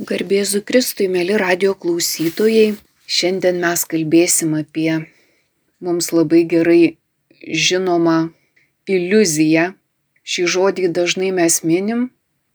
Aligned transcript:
Garbėzu 0.00 0.62
Kristui, 0.64 1.04
mėly 1.04 1.34
radio 1.36 1.74
klausytojai. 1.76 2.78
Šiandien 3.04 3.58
mes 3.60 3.82
kalbėsim 3.84 4.54
apie 4.56 5.02
mums 5.84 6.06
labai 6.16 6.46
gerai 6.48 6.96
žinomą 7.36 8.32
iliuziją. 8.88 9.74
Šį 10.24 10.44
žodį 10.54 10.88
dažnai 10.96 11.28
mes 11.36 11.58
minim 11.60 12.06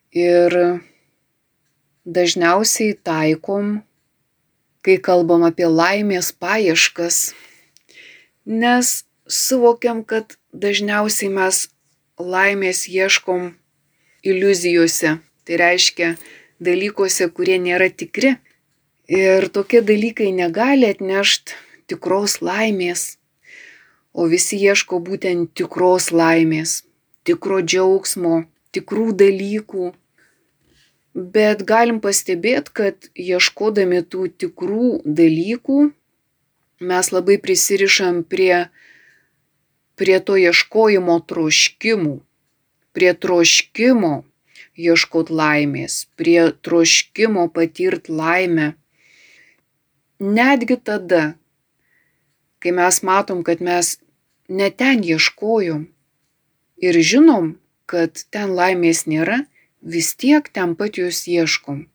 ir 0.09 0.81
dažniausiai 2.09 2.95
taikom, 3.05 3.83
kai 4.81 4.97
kalbam 4.97 5.45
apie 5.45 5.69
laimės 5.69 6.31
paieškas, 6.33 7.35
nes 8.49 9.05
suvokiam, 9.29 10.01
kad 10.01 10.39
dažniausiai 10.49 11.29
mes 11.29 11.67
laimės 12.17 12.87
ieškom 12.89 13.53
iliuzijose. 14.25 15.19
Tai 15.47 15.61
reiškia 15.61 16.15
dalykuose, 16.59 17.29
kurie 17.29 17.57
nėra 17.61 17.89
tikri. 17.89 18.35
Ir 19.07 19.47
tokie 19.55 19.81
dalykai 19.81 20.33
negali 20.35 20.89
atnešti 20.91 21.55
tikros 21.87 22.41
laimės. 22.43 23.15
O 24.11 24.25
visi 24.27 24.57
ieško 24.59 24.99
būtent 24.99 25.53
tikros 25.55 26.09
laimės, 26.11 26.81
tikro 27.23 27.61
džiaugsmo, 27.61 28.47
tikrų 28.73 29.13
dalykų. 29.21 29.91
Bet 31.13 31.63
galim 31.69 32.01
pastebėti, 32.01 32.73
kad 32.73 33.07
ieškodami 33.13 34.03
tų 34.05 34.27
tikrų 34.43 34.89
dalykų 35.05 35.79
mes 36.79 37.11
labai 37.11 37.37
prisirišam 37.41 38.21
prie, 38.23 38.67
prie 39.97 40.17
to 40.21 40.37
ieškojimo 40.37 41.17
troškimų, 41.29 42.15
prie 42.93 43.13
troškimo 43.13 44.13
ieškot 44.77 45.29
laimės, 45.33 46.05
prie 46.19 46.51
troškimo 46.63 47.47
patirt 47.53 48.09
laimę. 48.09 48.73
Netgi 50.19 50.77
tada, 50.77 51.35
kai 52.61 52.73
mes 52.73 53.01
matom, 53.05 53.43
kad 53.45 53.61
mes 53.61 53.97
ne 54.49 54.69
ten 54.69 55.03
ieškojom 55.03 55.85
ir 56.81 57.01
žinom, 57.01 57.55
kad 57.89 58.23
ten 58.33 58.53
laimės 58.57 59.05
nėra, 59.09 59.43
vis 59.81 60.13
tiek 60.15 60.49
ten 60.53 60.75
pat 60.75 60.97
jos 60.97 61.25
ieškom. 61.29 61.85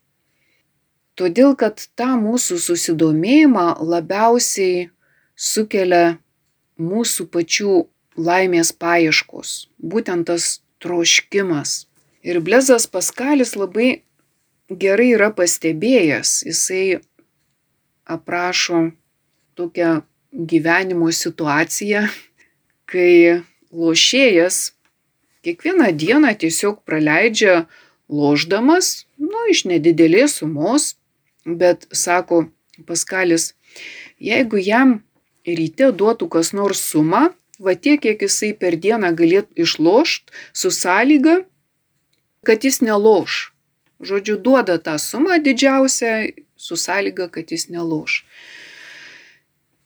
Todėl, 1.19 1.55
kad 1.61 1.83
tą 1.99 2.15
mūsų 2.17 2.57
susidomėjimą 2.63 3.67
labiausiai 3.85 4.89
sukelia 5.37 6.19
mūsų 6.81 7.29
pačių 7.29 7.75
laimės 8.17 8.73
paieškos, 8.73 9.69
būtent 9.79 10.31
tas 10.31 10.63
troškimas. 10.83 11.92
Ir 12.23 12.39
Blezas 12.41 12.87
Paskalis 12.87 13.57
labai 13.59 14.03
gerai 14.71 15.11
yra 15.17 15.33
pastebėjęs, 15.35 16.43
jisai 16.47 17.01
aprašo 18.07 18.93
tokią 19.59 20.03
gyvenimo 20.33 21.11
situaciją, 21.11 22.07
kai 22.91 23.43
lošėjas 23.73 24.73
kiekvieną 25.43 25.91
dieną 25.99 26.31
tiesiog 26.39 26.85
praleidžia 26.87 27.67
loždamas, 28.07 29.09
nu, 29.19 29.47
iš 29.51 29.65
nedidelės 29.67 30.39
sumos, 30.39 30.95
bet 31.45 31.89
sako 31.91 32.47
Paskalis, 32.87 33.53
jeigu 34.23 34.63
jam 34.63 35.01
ryte 35.47 35.91
duotų 35.91 36.29
kas 36.31 36.53
nors 36.55 36.81
sumą, 36.87 37.33
va 37.59 37.75
tiek, 37.75 38.01
kiek 38.03 38.23
jisai 38.23 38.53
per 38.59 38.79
dieną 38.79 39.11
galėtų 39.19 39.67
išlošt, 39.67 40.31
su 40.55 40.71
sąlyga, 40.71 41.43
kad 42.47 42.65
jis 42.65 42.81
neloš. 42.81 43.53
Žodžiu, 44.03 44.37
duoda 44.43 44.79
tą 44.83 44.99
sumą 44.99 45.39
didžiausią 45.39 46.35
su 46.57 46.77
sąlyga, 46.77 47.29
kad 47.31 47.53
jis 47.55 47.69
neloš. 47.71 48.25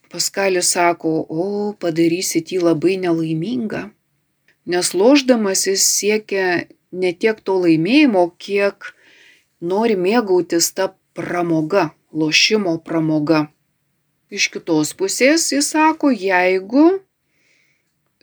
Paskalis 0.09 0.73
sako, 0.73 1.27
o 1.29 1.75
padarysit 1.77 2.53
jį 2.55 2.63
labai 2.65 2.97
nelaimingą, 3.03 3.91
nes 4.65 4.93
loždamas 4.95 5.67
jis 5.69 5.85
siekia 5.85 6.65
ne 6.93 7.13
tiek 7.13 7.41
to 7.45 7.59
laimėjimo, 7.65 8.31
kiek 8.41 8.93
nori 9.61 9.99
mėgautis 10.01 10.73
tą 10.73 10.95
pramogą, 11.17 11.91
lošimo 12.13 12.79
pramogą. 12.87 13.47
Iš 14.33 14.49
kitos 14.55 14.95
pusės 14.97 15.51
jis 15.53 15.69
sako, 15.75 16.11
jeigu 16.11 16.87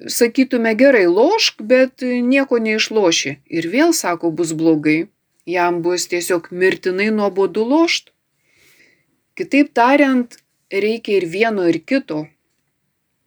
sakytume 0.08 0.76
gerai 0.76 1.06
lošk, 1.08 1.62
bet 1.62 2.04
nieko 2.04 2.60
neišloši. 2.60 3.38
Ir 3.48 3.70
vėl 3.72 3.94
sako, 3.94 4.32
bus 4.32 4.54
blogai. 4.58 5.08
Jam 5.46 5.82
bus 5.84 6.08
tiesiog 6.08 6.50
mirtinai 6.52 7.10
nuobodu 7.12 7.66
lošt. 7.68 8.14
Kitaip 9.36 9.74
tariant, 9.76 10.38
reikia 10.72 11.18
ir 11.20 11.28
vieno, 11.28 11.66
ir 11.68 11.82
kito. 11.84 12.28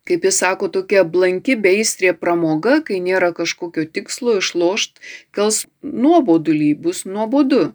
Kaip 0.06 0.24
jis 0.24 0.38
sako, 0.38 0.68
tokia 0.70 1.02
blanki 1.02 1.56
beistrė 1.58 2.12
pramoga, 2.14 2.78
kai 2.86 3.00
nėra 3.02 3.32
kažkokio 3.34 3.88
tikslo 3.90 4.36
išlošt, 4.38 5.00
kels 5.34 5.64
nuobodulį, 5.82 6.76
bus 6.78 7.02
nuobodu. 7.10 7.72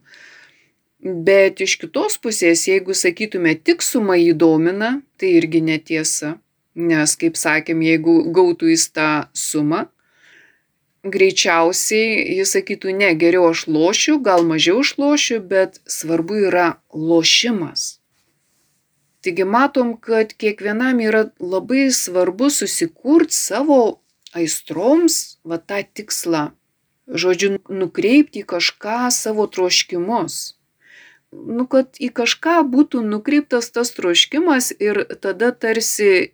Bet 1.01 1.59
iš 1.65 1.75
kitos 1.81 2.15
pusės, 2.23 2.63
jeigu 2.69 2.95
sakytume 2.95 3.57
tik 3.59 3.83
suma 3.83 4.15
įdomina, 4.21 5.01
tai 5.19 5.33
irgi 5.41 5.59
netiesa. 5.65 6.37
Nes, 6.75 7.15
kaip 7.19 7.35
sakėm, 7.35 7.81
jeigu 7.83 8.21
gautų 8.31 8.71
jis 8.71 8.87
tą 8.95 9.09
sumą, 9.35 9.85
greičiausiai 11.03 12.37
jis 12.37 12.53
sakytų, 12.55 12.93
ne, 12.95 13.09
geriau 13.17 13.49
aš 13.49 13.65
lošiu, 13.67 14.19
gal 14.23 14.45
mažiau 14.47 14.79
išlošiu, 14.85 15.41
bet 15.41 15.81
svarbu 15.89 16.45
yra 16.47 16.67
lošimas. 16.93 17.97
Taigi 19.21 19.45
matom, 19.45 19.97
kad 20.01 20.33
kiekvienam 20.33 21.01
yra 21.03 21.27
labai 21.39 21.91
svarbu 21.93 22.49
susikurti 22.49 23.35
savo 23.35 23.99
aistroms 24.33 25.37
va 25.43 25.59
tą 25.59 25.83
tikslą. 25.83 26.49
Žodžiu, 27.11 27.57
nukreipti 27.67 28.41
į 28.41 28.47
kažką 28.47 29.11
savo 29.11 29.45
troškimus. 29.51 30.55
Nu, 31.31 31.65
kad 31.67 31.99
į 31.99 32.09
kažką 32.15 32.61
būtų 32.71 33.03
nukreiptas 33.07 33.69
tas 33.75 33.91
troškimas 33.95 34.71
ir 34.79 35.03
tada 35.23 35.51
tarsi 35.51 36.33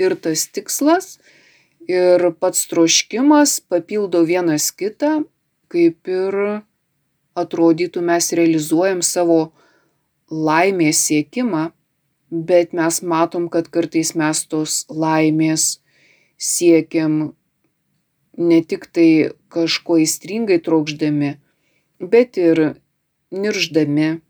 ir 0.00 0.16
tas 0.16 0.46
tikslas, 0.48 1.18
ir 1.88 2.30
pats 2.40 2.66
troškimas 2.70 3.58
papildo 3.60 4.22
vienas 4.26 4.70
kitą, 4.72 5.24
kaip 5.70 6.08
ir 6.10 6.62
atrodytų 7.38 8.02
mes 8.04 8.32
realizuojam 8.36 9.02
savo 9.06 9.52
laimės 10.30 11.02
siekimą, 11.08 11.70
bet 12.30 12.74
mes 12.76 13.02
matom, 13.02 13.48
kad 13.50 13.68
kartais 13.74 14.14
mes 14.14 14.44
tos 14.46 14.84
laimės 14.88 15.80
siekiam 16.38 17.34
ne 18.38 18.60
tik 18.62 18.86
tai 18.94 19.10
kažko 19.52 19.98
įstringai 20.04 20.60
trokšdami, 20.64 21.34
bet 22.00 22.38
ir 22.40 22.62
nirždami, 23.30 24.20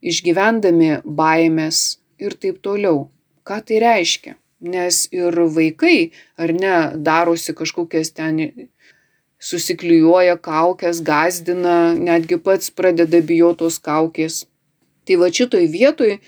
išgyvendami 0.00 0.92
baimės 1.04 1.98
ir 2.18 2.34
taip 2.34 2.62
toliau. 2.62 3.08
Ką 3.46 3.60
tai 3.64 3.80
reiškia? 3.82 4.36
Nes 4.58 5.04
ir 5.14 5.36
vaikai, 5.54 6.10
ar 6.34 6.50
ne, 6.50 6.74
darosi 6.96 7.54
kažkokias 7.54 8.10
ten, 8.10 8.40
susiklijuoja 9.38 10.34
kaukės, 10.42 10.98
gazdina, 11.06 11.94
netgi 11.94 12.40
pats 12.42 12.72
pradeda 12.74 13.20
bijotos 13.22 13.78
kaukės. 13.78 14.46
Tai 15.06 15.20
va 15.22 15.30
šitoj 15.30 15.68
vietoj 15.70 16.18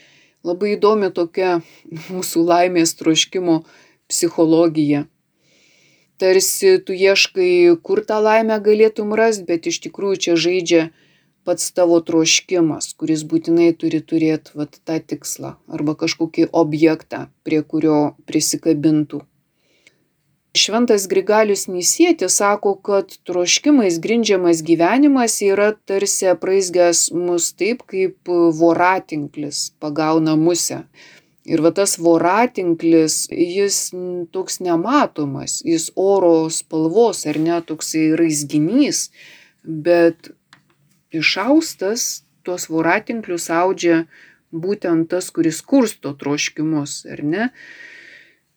labai 0.47 0.77
įdomi 0.77 1.11
tokia 1.15 1.59
mūsų 2.13 2.45
laimės 2.47 2.95
troškimo 3.01 3.63
psichologija. 4.11 5.07
Tarsi 6.21 6.77
tu 6.85 6.93
ieškai, 6.93 7.77
kur 7.83 8.03
tą 8.05 8.19
laimę 8.21 8.59
galėtum 8.61 9.15
rasti, 9.17 9.47
bet 9.49 9.67
iš 9.67 9.81
tikrųjų 9.87 10.23
čia 10.27 10.35
žaidžia 10.37 10.83
pats 11.50 11.72
tavo 11.75 11.99
troškimas, 12.06 12.93
kuris 12.94 13.27
būtinai 13.27 13.73
turi 13.75 13.99
turėti 14.12 14.55
vat, 14.55 14.79
tą 14.87 15.00
tikslą 15.02 15.56
arba 15.67 15.97
kažkokį 15.99 16.47
objektą, 16.62 17.26
prie 17.43 17.64
kurio 17.67 17.99
prisikabintų. 18.31 19.25
Šventas 20.50 21.05
Grigalius 21.11 21.69
Nisėtis 21.70 22.41
sako, 22.41 22.73
kad 22.87 23.12
troškimais 23.26 24.00
grindžiamas 24.02 24.64
gyvenimas 24.67 25.37
yra 25.47 25.69
tarsi 25.87 26.26
apraizgęs 26.31 27.05
mus 27.14 27.52
taip, 27.55 27.85
kaip 27.87 28.31
voratinklis 28.58 29.69
pagauna 29.82 30.35
musę. 30.38 30.81
Ir 31.47 31.62
va 31.62 31.70
tas 31.75 31.94
voratinklis, 32.02 33.25
jis 33.31 33.79
toks 34.35 34.58
nematomas, 34.62 35.61
jis 35.67 35.87
oro 35.94 36.50
spalvos 36.50 37.23
ar 37.31 37.38
ne 37.38 37.62
toksai 37.67 38.11
raizginys, 38.19 39.08
bet 39.62 40.32
išaustas 41.12 42.25
tuos 42.47 42.69
voratinklius 42.71 43.51
audžia 43.53 44.05
būtent 44.51 45.11
tas, 45.11 45.31
kuris 45.31 45.61
kursto 45.62 46.15
troškimus, 46.19 47.05
ar 47.11 47.23
ne? 47.23 47.51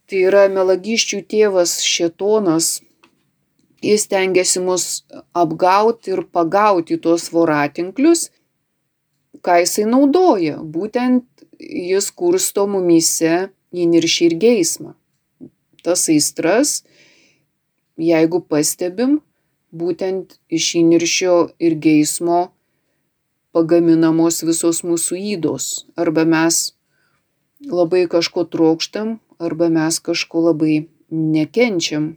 Tai 0.10 0.20
yra 0.30 0.48
melagiščių 0.52 1.22
tėvas 1.30 1.80
Šetonas, 1.86 2.82
jis 3.84 4.08
tengiasi 4.12 4.64
mus 4.64 5.04
apgauti 5.36 6.14
ir 6.16 6.24
pagauti 6.32 6.98
tuos 7.02 7.30
voratinklius, 7.34 8.30
ką 9.44 9.60
jisai 9.64 9.86
naudoja. 9.90 10.60
Būtent 10.60 11.28
jis 11.60 12.10
kursto 12.12 12.66
mumise 12.68 13.50
įniršį 13.74 14.30
ir 14.30 14.38
geismą. 14.40 14.94
Tas 15.84 16.08
aistras, 16.12 16.82
jeigu 18.00 18.40
pastebim, 18.48 19.20
būtent 19.74 20.38
iš 20.54 20.70
įniršio 20.82 21.36
ir 21.60 21.76
geismo 21.86 22.40
pagaminamos 23.54 24.42
visos 24.48 24.82
mūsų 24.86 25.20
įdos. 25.36 25.86
Arba 25.98 26.26
mes 26.26 26.74
labai 27.70 28.06
kažko 28.10 28.46
trokštam, 28.56 29.18
arba 29.40 29.70
mes 29.74 30.00
kažko 30.00 30.48
labai 30.50 30.76
nekenčiam. 31.10 32.14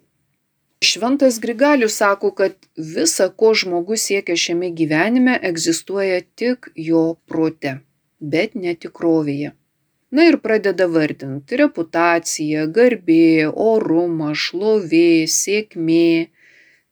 Šventas 0.85 1.41
Grigalius 1.41 1.97
sako, 1.97 2.31
kad 2.37 2.56
visa, 2.76 3.29
ko 3.29 3.55
žmogus 3.56 4.05
siekia 4.09 4.37
šiame 4.37 4.70
gyvenime, 4.76 5.38
egzistuoja 5.50 6.20
tik 6.37 6.69
jo 6.76 7.14
prote, 7.29 7.79
bet 8.20 8.55
netikrovėje. 8.55 9.55
Na 10.17 10.26
ir 10.29 10.37
pradeda 10.44 10.87
vardinti 10.87 11.59
reputaciją, 11.59 12.69
garbė, 12.76 13.49
orumą, 13.50 14.35
šlovė, 14.37 15.26
sėkmė. 15.32 16.29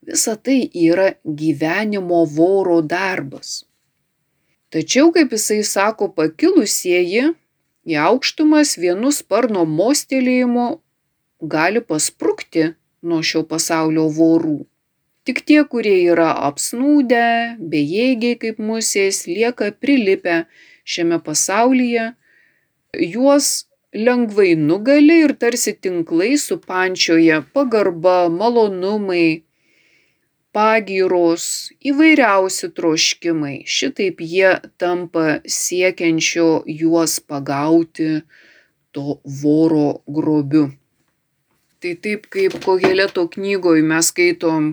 Visa 0.05 0.35
tai 0.35 0.69
yra 0.87 1.07
gyvenimo 1.25 2.25
voro 2.29 2.81
darbas. 2.81 3.63
Tačiau, 4.69 5.11
kaip 5.15 5.33
jisai 5.33 5.63
sako, 5.65 6.11
pakilusieji 6.13 7.31
į 7.89 7.97
aukštumas 8.01 8.75
vienu 8.81 9.11
sparno 9.13 9.63
mostelėjimu 9.65 10.65
gali 11.55 11.81
pasprukti 11.81 12.73
nuo 13.01 13.21
šio 13.25 13.43
pasaulio 13.49 14.07
vorų. 14.17 14.57
Tik 15.25 15.41
tie, 15.49 15.61
kurie 15.65 15.95
yra 16.05 16.31
apsnūdę, 16.49 17.25
bejėgiai 17.71 18.37
kaip 18.41 18.59
musės, 18.61 19.23
lieka 19.25 19.71
prilipę 19.81 20.43
šiame 20.85 21.17
pasaulyje, 21.25 22.11
juos 23.13 23.65
lengvai 23.95 24.53
nugali 24.59 25.21
ir 25.23 25.33
tarsi 25.41 25.73
tinklai 25.73 26.35
supančioje 26.37 27.41
pagarba, 27.55 28.27
malonumai, 28.29 29.44
pagyros, 30.55 31.45
įvairiausi 31.83 32.71
troškimai. 32.77 33.57
Šitaip 33.67 34.21
jie 34.23 34.55
tampa 34.79 35.41
siekiančio 35.43 36.63
juos 36.65 37.19
pagauti 37.19 38.23
to 38.95 39.19
voro 39.41 39.99
grobiu. 40.07 40.69
Tai 41.83 41.93
taip 42.01 42.29
kaip 42.31 42.55
Koheleto 42.63 43.27
knygoj 43.35 43.83
mes 43.83 44.11
skaitom, 44.13 44.71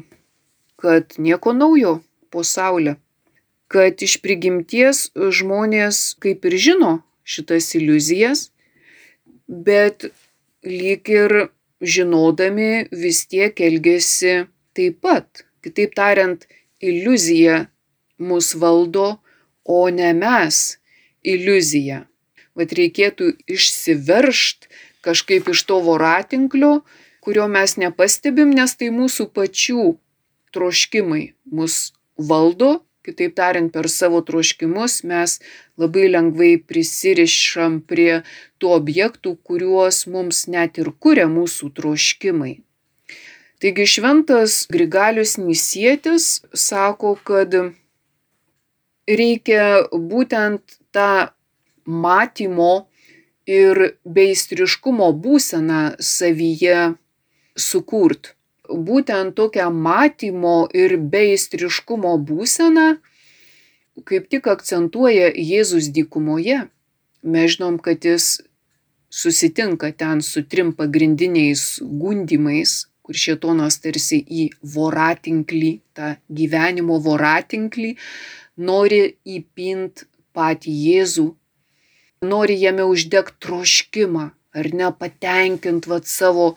kad 0.79 1.19
nieko 1.19 1.52
naujo 1.52 1.99
po 2.31 2.46
saulė. 2.46 2.96
Kad 3.73 4.05
iš 4.06 4.19
prigimties 4.23 5.08
žmonės 5.17 6.02
kaip 6.23 6.46
ir 6.49 6.58
žino 6.67 6.93
šitas 7.25 7.73
iliuzijas, 7.78 8.50
bet 9.49 10.11
lyg 10.62 11.08
ir 11.11 11.49
žinodami 11.82 12.87
vis 13.05 13.25
tiek 13.26 13.58
elgesi 13.61 14.44
taip 14.76 15.00
pat. 15.02 15.44
Kitaip 15.62 15.94
tariant, 15.99 16.47
iliuzija 16.82 17.67
mus 18.19 18.55
valdo, 18.59 19.19
o 19.64 19.87
ne 19.91 20.11
mes 20.17 20.79
iliuzija. 21.23 22.03
Vat 22.59 22.75
reikėtų 22.76 23.31
išsiveršt 23.50 24.69
kažkaip 25.06 25.49
iš 25.55 25.62
to 25.69 25.79
voratinklio 25.87 26.81
kurio 27.23 27.47
mes 27.49 27.76
nepastebim, 27.79 28.50
nes 28.50 28.75
tai 28.79 28.91
mūsų 28.91 29.29
pačių 29.37 29.82
troškimai 30.55 31.23
mus 31.55 31.93
valdo, 32.19 32.82
kitaip 33.06 33.37
tariant, 33.38 33.70
per 33.75 33.87
savo 33.91 34.20
troškimus 34.26 35.03
mes 35.06 35.38
labai 35.79 36.09
lengvai 36.11 36.56
prisirišam 36.67 37.79
prie 37.87 38.25
tų 38.59 38.75
objektų, 38.75 39.37
kuriuos 39.47 40.03
mums 40.11 40.44
net 40.50 40.82
ir 40.82 40.91
kuria 40.99 41.29
mūsų 41.31 41.70
troškimai. 41.79 42.56
Taigi 43.62 43.87
šventas 43.87 44.67
Grigalius 44.75 45.37
Nisietis 45.38 46.41
sako, 46.55 47.14
kad 47.23 47.55
reikia 49.06 49.67
būtent 49.93 50.81
tą 50.91 51.31
matymo 51.87 52.88
ir 53.47 53.94
beistriškumo 54.03 55.12
būseną 55.14 55.82
savyje 56.03 56.93
sukurt. 57.55 58.35
Būtent 58.67 59.37
tokią 59.38 59.70
matymo 59.70 60.67
ir 60.75 60.97
beistriškumo 61.14 62.17
būseną 62.19 62.88
kaip 64.09 64.29
tik 64.32 64.49
akcentuoja 64.49 65.31
Jėzus 65.37 65.91
dykumoje. 65.93 66.67
Mes 67.23 67.55
žinom, 67.55 67.79
kad 67.79 68.05
jis 68.05 68.41
susitinka 69.12 69.93
ten 69.93 70.23
su 70.25 70.43
trim 70.43 70.73
pagrindiniais 70.75 71.79
gundimais, 71.82 72.88
kur 73.12 73.20
šėtonas 73.20 73.76
tarsi 73.85 74.23
į 74.25 74.49
voratinklį, 74.64 75.73
tą 75.93 76.17
gyvenimo 76.32 76.97
voratinklį, 77.05 77.97
nori 78.56 79.19
įpint 79.29 80.06
patį 80.32 80.73
Jėzų, 80.73 81.26
nori 82.25 82.56
jame 82.56 82.87
uždegti 82.88 83.37
troškimą, 83.44 84.31
ar 84.56 84.67
ne 84.73 84.88
patenkint 84.97 85.87
vat 85.87 86.09
savo 86.09 86.56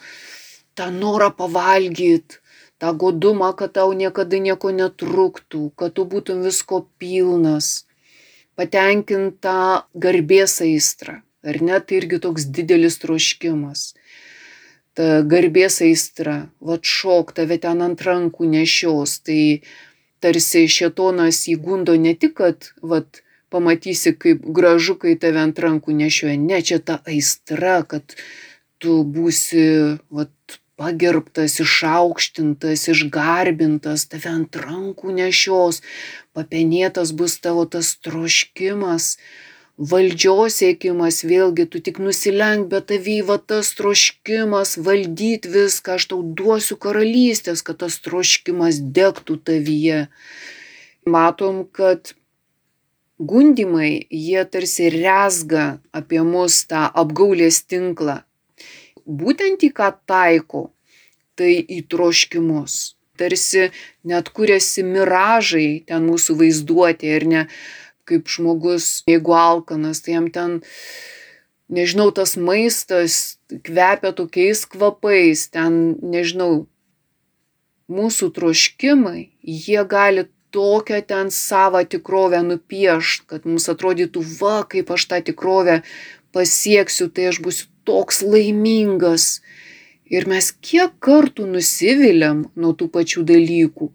tą 0.79 0.87
norą 0.95 1.33
pavalgyt, 1.35 2.39
tą 2.79 2.95
godumą, 2.95 3.51
kad 3.59 3.75
tau 3.75 3.91
niekada 3.91 4.39
nieko 4.39 4.71
netruktų, 4.71 5.75
kad 5.75 5.91
tu 5.91 6.07
būtum 6.07 6.39
visko 6.47 6.85
pilnas, 6.99 7.83
patenkint 8.55 9.41
tą 9.43 9.83
garbės 9.91 10.61
aistrą, 10.63 11.19
ar 11.43 11.59
ne, 11.59 11.83
tai 11.83 11.99
irgi 11.99 12.23
toks 12.23 12.47
didelis 12.47 13.01
troškimas. 13.03 13.91
Ta 14.95 15.19
garbės 15.27 15.81
aistra, 15.83 16.35
va 16.63 16.77
šok 16.79 17.33
tave 17.35 17.57
ten 17.59 17.83
ant 17.83 17.99
rankų 18.07 18.47
nešios, 18.47 19.19
tai 19.27 19.39
tarsi 20.23 20.65
šetonas 20.71 21.41
įgundo 21.51 21.97
ne 21.99 22.13
tik, 22.15 22.37
kad, 22.39 22.69
va, 22.79 23.01
pamatysi, 23.51 24.15
kaip 24.15 24.45
gražu, 24.57 24.95
kai 25.01 25.17
tave 25.19 25.41
ant 25.43 25.59
rankų 25.59 25.95
nešioja, 25.99 26.37
ne 26.39 26.61
čia 26.63 26.79
ta 26.79 27.01
aistra, 27.11 27.81
kad 27.83 28.15
tu 28.79 29.01
būsi, 29.03 29.65
va, 30.15 30.29
pagerbtas, 30.79 31.59
išaukštintas, 31.63 32.87
išgarbintas, 32.91 34.07
tave 34.11 34.31
ant 34.31 34.59
rankų 34.59 35.13
nešios, 35.19 35.81
papenėtas 36.35 37.13
bus 37.15 37.37
tavo 37.43 37.63
tas 37.67 37.95
troškimas, 38.03 39.15
valdžios 39.77 40.59
siekimas, 40.61 41.23
vėlgi 41.27 41.65
tu 41.71 41.81
tik 41.83 41.99
nusilenk, 42.03 42.69
bet 42.71 42.87
tavy 42.91 43.19
va 43.27 43.37
tas 43.37 43.73
troškimas 43.77 44.77
valdyti 44.77 45.51
viską, 45.51 45.97
aš 45.99 46.09
tau 46.11 46.21
duosiu 46.23 46.77
karalystės, 46.79 47.63
kad 47.65 47.81
tas 47.83 47.99
troškimas 48.03 48.79
degtų 48.79 49.39
tavyje. 49.49 50.05
Matom, 51.05 51.65
kad 51.67 52.15
gundimai, 53.19 54.07
jie 54.09 54.45
tarsi 54.49 54.89
rezga 54.93 55.75
apie 55.91 56.23
mus 56.23 56.63
tą 56.69 56.87
apgaulės 56.89 57.61
tinklą 57.67 58.23
būtent 59.05 59.63
į 59.63 59.71
ką 59.77 59.91
taiko, 60.09 60.69
tai 61.37 61.61
į 61.61 61.85
troškimus. 61.89 62.95
Tarsi 63.15 63.69
net 64.03 64.29
kuriasi 64.35 64.83
miražai 64.83 65.85
ten 65.87 66.03
mūsų 66.09 66.35
vaizduotė 66.41 67.13
ir 67.15 67.25
ne 67.31 67.43
kaip 68.07 68.29
žmogus, 68.31 69.01
jeigu 69.09 69.35
alkanas, 69.37 70.03
tai 70.05 70.15
jam 70.15 70.29
ten, 70.33 70.59
nežinau, 71.69 72.11
tas 72.15 72.35
maistas 72.37 73.37
kvepia 73.49 74.13
tokiais 74.15 74.65
kvapais, 74.69 75.47
ten, 75.53 75.97
nežinau, 76.01 76.65
mūsų 77.91 78.31
troškimai, 78.33 79.29
jie 79.41 79.83
gali 79.89 80.25
tokią 80.55 81.01
ten 81.05 81.31
savo 81.31 81.83
tikrovę 81.83 82.41
nupiešt, 82.47 83.25
kad 83.29 83.45
mums 83.45 83.67
atrodytų, 83.69 84.23
va, 84.39 84.61
kaip 84.69 84.91
aš 84.95 85.07
tą 85.11 85.19
tikrovę 85.29 85.81
pasieksiu, 86.35 87.09
tai 87.11 87.29
aš 87.31 87.41
būsiu 87.43 87.67
toks 87.87 88.23
laimingas. 88.23 89.41
Ir 90.05 90.27
mes 90.29 90.51
kiek 90.61 90.93
kartų 91.01 91.47
nusiviliam 91.49 92.45
nuo 92.55 92.71
tų 92.77 92.87
pačių 92.93 93.25
dalykų, 93.25 93.89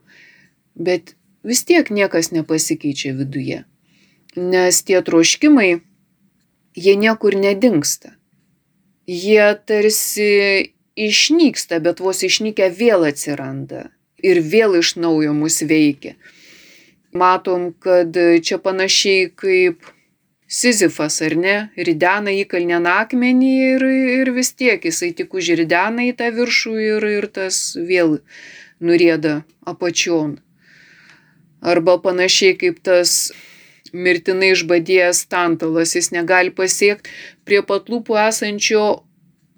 bet 0.74 1.14
vis 1.46 1.62
tiek 1.64 1.90
niekas 1.94 2.32
nepasikeičia 2.34 3.14
viduje. 3.14 3.62
Nes 4.36 4.82
tie 4.86 5.00
troškimai, 5.02 5.80
jie 6.78 6.94
niekur 6.96 7.34
nedingsta. 7.34 8.14
Jie 9.10 9.46
tarsi 9.66 10.74
išnyksta, 10.94 11.80
bet 11.82 11.98
vos 11.98 12.22
išnykę 12.22 12.68
vėl 12.70 13.08
atsiranda 13.08 13.88
ir 14.22 14.42
vėl 14.44 14.78
iš 14.78 14.94
naujo 15.00 15.32
mus 15.34 15.62
veikia. 15.66 16.14
Matom, 17.10 17.72
kad 17.72 18.14
čia 18.14 18.60
panašiai 18.62 19.32
kaip 19.34 19.82
Sizifas, 20.50 21.20
ar 21.22 21.36
ne, 21.38 21.56
ridena 21.78 22.32
įkalnę 22.34 22.80
akmenį 22.90 23.50
ir, 23.66 23.84
ir 24.20 24.30
vis 24.34 24.50
tiek 24.58 24.82
jisai 24.82 25.12
tik 25.14 25.36
užridena 25.38 26.08
į 26.08 26.16
tą 26.18 26.32
viršų 26.34 26.72
ir, 26.82 27.06
ir 27.06 27.26
tas 27.30 27.60
vėl 27.78 28.16
nurėda 28.82 29.44
apačion. 29.62 30.40
Arba 31.62 32.00
panašiai 32.02 32.56
kaip 32.58 32.82
tas 32.82 33.30
mirtinai 33.92 34.52
išbadėjęs 34.54 35.24
tantalas, 35.30 35.94
jis 35.96 36.10
negali 36.14 36.52
pasiekti 36.54 37.12
prie 37.48 37.62
patlūpų 37.66 38.18
esančio 38.28 38.84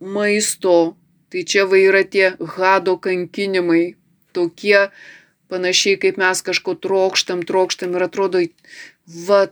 maisto. 0.00 0.94
Tai 1.32 1.42
čia 1.48 1.64
va 1.64 1.78
yra 1.80 2.02
tie 2.04 2.34
hado 2.58 2.98
kankinimai, 3.00 3.94
tokie 4.36 4.90
panašiai 5.52 5.96
kaip 6.00 6.18
mes 6.20 6.42
kažko 6.44 6.74
trokštam, 6.76 7.44
trokštam 7.48 7.96
ir 7.96 8.04
atrodo, 8.04 8.42
va, 9.28 9.46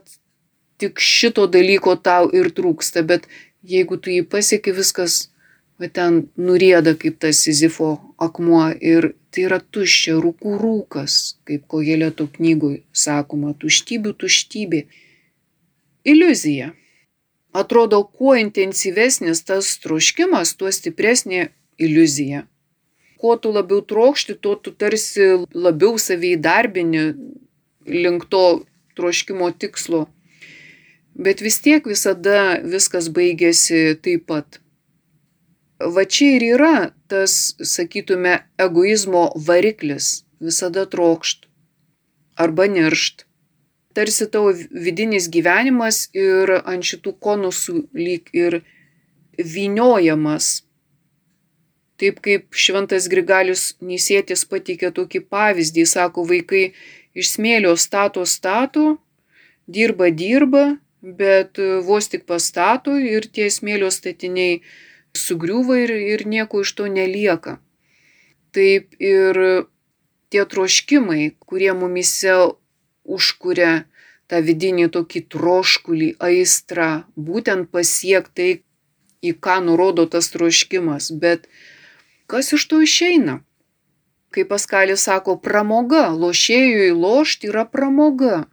tik 0.81 1.01
šito 1.01 1.47
dalyko 1.49 1.95
tau 1.97 2.29
ir 2.33 2.51
trūksta, 2.53 3.01
bet 3.05 3.25
jeigu 3.65 3.97
tu 3.97 4.13
jį 4.13 4.25
pasieki, 4.29 4.73
viskas 4.77 5.30
va 5.81 5.89
ten 5.89 6.27
nurieda 6.37 6.93
kaip 7.01 7.17
tas 7.23 7.41
Sizifo 7.41 7.95
akmuo 8.21 8.67
ir 8.93 9.13
tai 9.33 9.47
yra 9.47 9.57
tuščia, 9.73 10.19
rūkų 10.21 10.57
rūkas, 10.61 11.15
kaip 11.47 11.65
Kojelėto 11.71 12.27
knygui 12.35 12.83
sakoma, 12.93 13.55
tuštybių 13.57 14.13
tuštybė. 14.21 14.83
Iliuzija. 16.11 16.71
Atrodo, 17.61 18.03
kuo 18.03 18.35
intensyvesnis 18.39 19.43
tas 19.47 19.73
troškimas, 19.83 20.53
tuo 20.59 20.71
stipresnė 20.71 21.49
iliuzija. 21.81 22.45
Kuo 23.21 23.35
tu 23.41 23.51
labiau 23.53 23.81
trokšti, 23.85 24.37
tuo 24.37 24.55
tu 24.55 24.71
tarsi 24.71 25.27
labiau 25.53 25.97
savai 25.99 26.35
darbini 26.37 27.11
link 27.85 28.29
to 28.29 28.45
troškimo 28.97 29.51
tikslo. 29.51 30.05
Bet 31.13 31.41
vis 31.43 31.59
tiek 31.59 31.85
visada 31.85 32.61
viskas 32.63 33.09
baigėsi 33.11 33.97
taip 34.01 34.29
pat 34.31 34.60
va 35.95 36.03
čia 36.05 36.37
ir 36.37 36.45
yra 36.55 36.75
tas, 37.11 37.55
sakytume, 37.57 38.39
egoizmo 38.57 39.31
variklis- 39.47 40.23
visada 40.47 40.85
trokšt 40.85 41.47
arba 42.35 42.67
niršt. 42.67 43.25
Tarsi 43.93 44.25
tavo 44.31 44.53
vidinis 44.71 45.27
gyvenimas 45.29 46.07
ir 46.15 46.61
ant 46.65 46.83
šitų 46.83 47.13
konusų 47.19 47.87
lyg 47.93 48.29
ir 48.33 48.61
vyniojamas. 49.37 50.63
Taip 51.99 52.21
kaip 52.25 52.55
šventas 52.55 53.09
Grigalius 53.11 53.75
Nysėtis 53.83 54.45
pateikė 54.49 54.89
tokį 54.95 55.21
pavyzdį, 55.29 55.85
sako, 55.85 56.23
vaikai 56.25 56.71
iš 57.13 57.35
smėlio 57.35 57.75
stato 57.77 58.23
stato, 58.25 58.97
dirba 59.67 60.09
dirba, 60.09 60.79
bet 61.01 61.59
vos 61.85 62.07
tik 62.07 62.25
pastato 62.29 62.95
ir 62.97 63.27
tie 63.27 63.49
smėlio 63.49 63.91
statiniai 63.91 64.61
sugriūva 65.17 65.77
ir, 65.83 65.93
ir 66.15 66.25
nieko 66.27 66.63
iš 66.65 66.73
to 66.77 66.87
nelieka. 66.87 67.59
Taip 68.55 68.95
ir 68.99 69.37
tie 70.31 70.43
troškimai, 70.47 71.35
kurie 71.39 71.71
mumise 71.75 72.33
užkuria 73.03 73.85
tą 74.31 74.39
vidinį 74.47 74.87
tokį 74.95 75.21
troškulį, 75.33 76.09
aistrą, 76.23 77.03
būtent 77.15 77.71
pasiektai, 77.71 78.63
į 79.21 79.31
ką 79.43 79.59
nurodo 79.67 80.07
tas 80.09 80.31
troškimas. 80.33 81.11
Bet 81.11 81.47
kas 82.31 82.53
iš 82.55 82.65
to 82.71 82.81
išeina? 82.81 83.41
Kaip 84.31 84.47
Paskalis 84.53 85.03
sako, 85.03 85.35
pramoga, 85.43 86.07
lošėjui 86.15 86.93
lošti 86.95 87.51
yra 87.51 87.65
pramoga. 87.67 88.45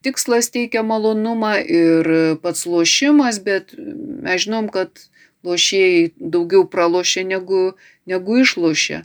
Tikslas 0.00 0.48
teikia 0.54 0.80
malonumą 0.86 1.58
ir 1.60 2.08
pats 2.40 2.64
lošimas, 2.64 3.42
bet 3.44 3.74
mes 3.76 4.46
žinom, 4.46 4.70
kad 4.72 4.96
lošėjai 5.46 6.12
daugiau 6.18 6.66
pralošia 6.66 7.24
negu, 7.26 7.74
negu 8.06 8.40
išlošia. 8.42 9.04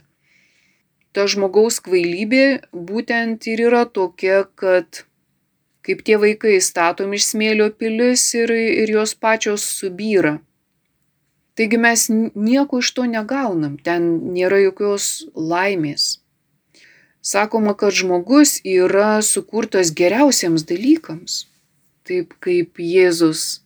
Ta 1.14 1.26
žmogaus 1.30 1.78
kvailybė 1.84 2.46
būtent 2.74 3.46
ir 3.46 3.66
yra 3.68 3.84
tokia, 3.86 4.44
kad 4.58 5.04
kaip 5.86 6.02
tie 6.02 6.16
vaikai 6.18 6.56
statom 6.64 7.14
iš 7.14 7.28
smėlio 7.34 7.68
pilis 7.70 8.24
ir, 8.34 8.50
ir 8.50 8.90
jos 8.90 9.14
pačios 9.14 9.62
subyra. 9.78 10.40
Taigi 11.54 11.78
mes 11.78 12.08
nieko 12.10 12.80
iš 12.82 12.90
to 12.96 13.06
negaunam, 13.06 13.76
ten 13.78 14.08
nėra 14.34 14.58
jokios 14.64 15.28
laimės. 15.38 16.18
Sakoma, 17.24 17.76
kad 17.78 17.94
žmogus 17.94 18.58
yra 18.66 19.22
sukurtas 19.22 19.92
geriausiems 19.94 20.66
dalykams. 20.68 21.44
Taip 22.04 22.34
kaip 22.44 22.80
Jėzus 22.82 23.63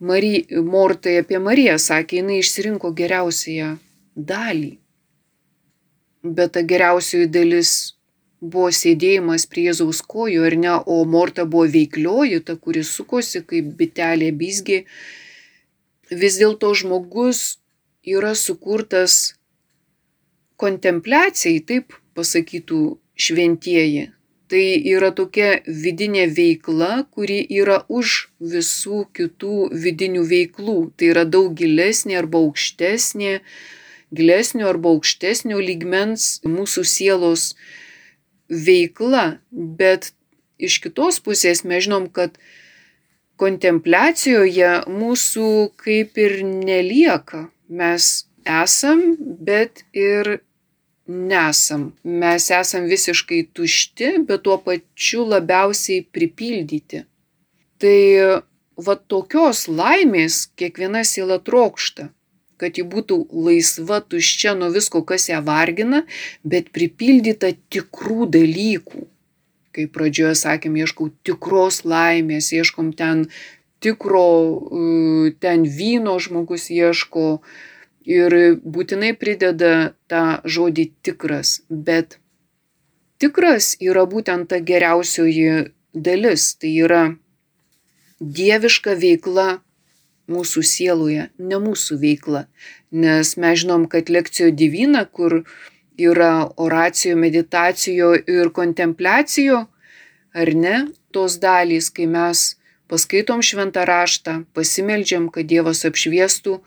Mary, 0.00 0.46
Mortai 0.62 1.18
apie 1.18 1.38
Mariją 1.42 1.74
sakė, 1.82 2.20
jinai 2.20 2.38
išsirinko 2.38 2.92
geriausiąją 2.94 3.70
dalį. 4.14 4.72
Bet 6.22 6.52
ta 6.54 6.62
geriausioji 6.62 7.30
dalis 7.34 7.72
buvo 8.40 8.70
sėdėjimas 8.74 9.46
prie 9.50 9.68
Jėzaus 9.68 10.02
kojų, 10.06 10.44
ar 10.46 10.56
ne, 10.58 10.74
o 10.86 11.02
Morta 11.04 11.44
buvo 11.44 11.66
veiklioji, 11.72 12.42
ta, 12.46 12.54
kuri 12.54 12.84
sukosi 12.86 13.42
kaip 13.42 13.72
bitelė 13.80 14.30
bizgi. 14.38 14.84
Vis 16.10 16.38
dėlto 16.38 16.70
žmogus 16.78 17.58
yra 18.06 18.34
sukurtas 18.38 19.34
kontempliacijai, 20.58 21.58
taip 21.66 21.98
pasakytų 22.14 22.82
šventieji, 23.18 24.06
tai 24.48 24.80
yra 24.88 25.10
tokia 25.14 25.58
vidinė 25.66 26.26
veikla, 26.34 27.04
kuri 27.12 27.40
yra 27.60 27.82
už 27.88 28.28
visų 28.40 29.04
kitų 29.16 29.68
vidinių 29.84 30.24
veiklų. 30.30 30.78
Tai 30.96 31.10
yra 31.12 31.24
daug 31.28 31.52
gilesnė 31.58 32.18
arba 32.20 32.40
aukštesnė, 32.46 33.38
gilesnio 34.14 34.68
arba 34.70 34.94
aukštesnio 34.96 35.60
lygmens 35.60 36.38
mūsų 36.48 36.86
sielos 36.88 37.50
veikla. 38.48 39.38
Bet 39.52 40.12
iš 40.58 40.80
kitos 40.84 41.20
pusės 41.24 41.64
mes 41.68 41.84
žinom, 41.86 42.08
kad 42.08 42.40
kontempliacijoje 43.38 44.72
mūsų 44.90 45.48
kaip 45.78 46.18
ir 46.18 46.40
nelieka. 46.42 47.46
Mes 47.68 48.28
esam, 48.48 49.12
bet 49.20 49.84
ir 49.92 50.38
nesam. 51.08 51.92
Mes 52.04 52.50
esam 52.54 52.86
visiškai 52.90 53.46
tušti, 53.56 54.12
bet 54.28 54.44
tuo 54.46 54.58
pačiu 54.62 55.24
labiausiai 55.28 56.04
pripildyti. 56.12 57.04
Tai 57.80 57.98
va 58.78 58.94
tokios 59.10 59.66
laimės 59.68 60.46
kiekviena 60.58 61.02
siela 61.06 61.40
trokšta 61.42 62.10
kad 62.58 62.78
ji 62.78 62.84
būtų 62.90 63.20
laisva, 63.46 64.00
tuščia 64.02 64.56
nuo 64.58 64.72
visko, 64.74 65.04
kas 65.06 65.28
ją 65.30 65.40
vargina, 65.46 66.02
bet 66.42 66.72
pripildyta 66.74 67.54
tikrų 67.72 68.28
dalykų. 68.34 69.06
Kaip 69.78 69.92
pradžioje 69.94 70.34
sakėm, 70.40 70.78
ieškau 70.82 71.10
tikros 71.26 71.84
laimės, 71.86 72.50
ieškom 72.56 72.90
ten 72.98 73.28
tikro, 73.84 74.26
ten 75.38 75.66
vyno 75.78 76.16
žmogus 76.18 76.66
ieško, 76.74 77.28
ir 78.08 78.34
būtinai 78.64 79.12
prideda 79.20 79.92
tą 80.08 80.40
žodį 80.48 80.88
tikras, 81.04 81.60
bet 81.68 82.18
tikras 83.20 83.74
yra 83.84 84.06
būtent 84.08 84.48
ta 84.48 84.60
geriausioji 84.64 85.70
dalis, 85.92 86.54
tai 86.56 86.72
yra 86.84 87.02
dieviška 88.20 88.96
veikla 88.98 89.48
mūsų 90.28 90.64
sieloje, 90.64 91.28
ne 91.38 91.58
mūsų 91.62 91.98
veikla. 92.00 92.46
Nes 92.92 93.34
mes 93.36 93.60
žinom, 93.62 93.86
kad 93.92 94.08
lekcijo 94.12 94.50
divina, 94.52 95.04
kur 95.04 95.42
yra 95.98 96.48
oracijo, 96.56 97.16
meditacijo 97.16 98.14
ir 98.16 98.52
kontempliacijo, 98.54 99.66
ar 100.32 100.54
ne, 100.54 100.76
tos 101.12 101.38
dalys, 101.42 101.88
kai 101.90 102.06
mes 102.10 102.54
paskaitom 102.88 103.42
šventą 103.44 103.84
raštą, 103.88 104.42
pasimeldžiam, 104.56 105.28
kad 105.32 105.48
Dievas 105.48 105.84
apšviestų 105.88 106.60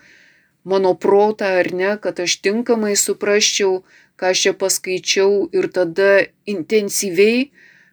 mano 0.63 0.93
protą 0.95 1.45
ar 1.61 1.71
ne, 1.73 1.95
kad 2.01 2.19
aš 2.19 2.37
tinkamai 2.45 2.95
suprasčiau, 2.99 3.81
ką 4.19 4.31
aš 4.33 4.45
čia 4.45 4.53
paskaičiau 4.53 5.49
ir 5.57 5.67
tada 5.73 6.11
intensyviai 6.45 7.49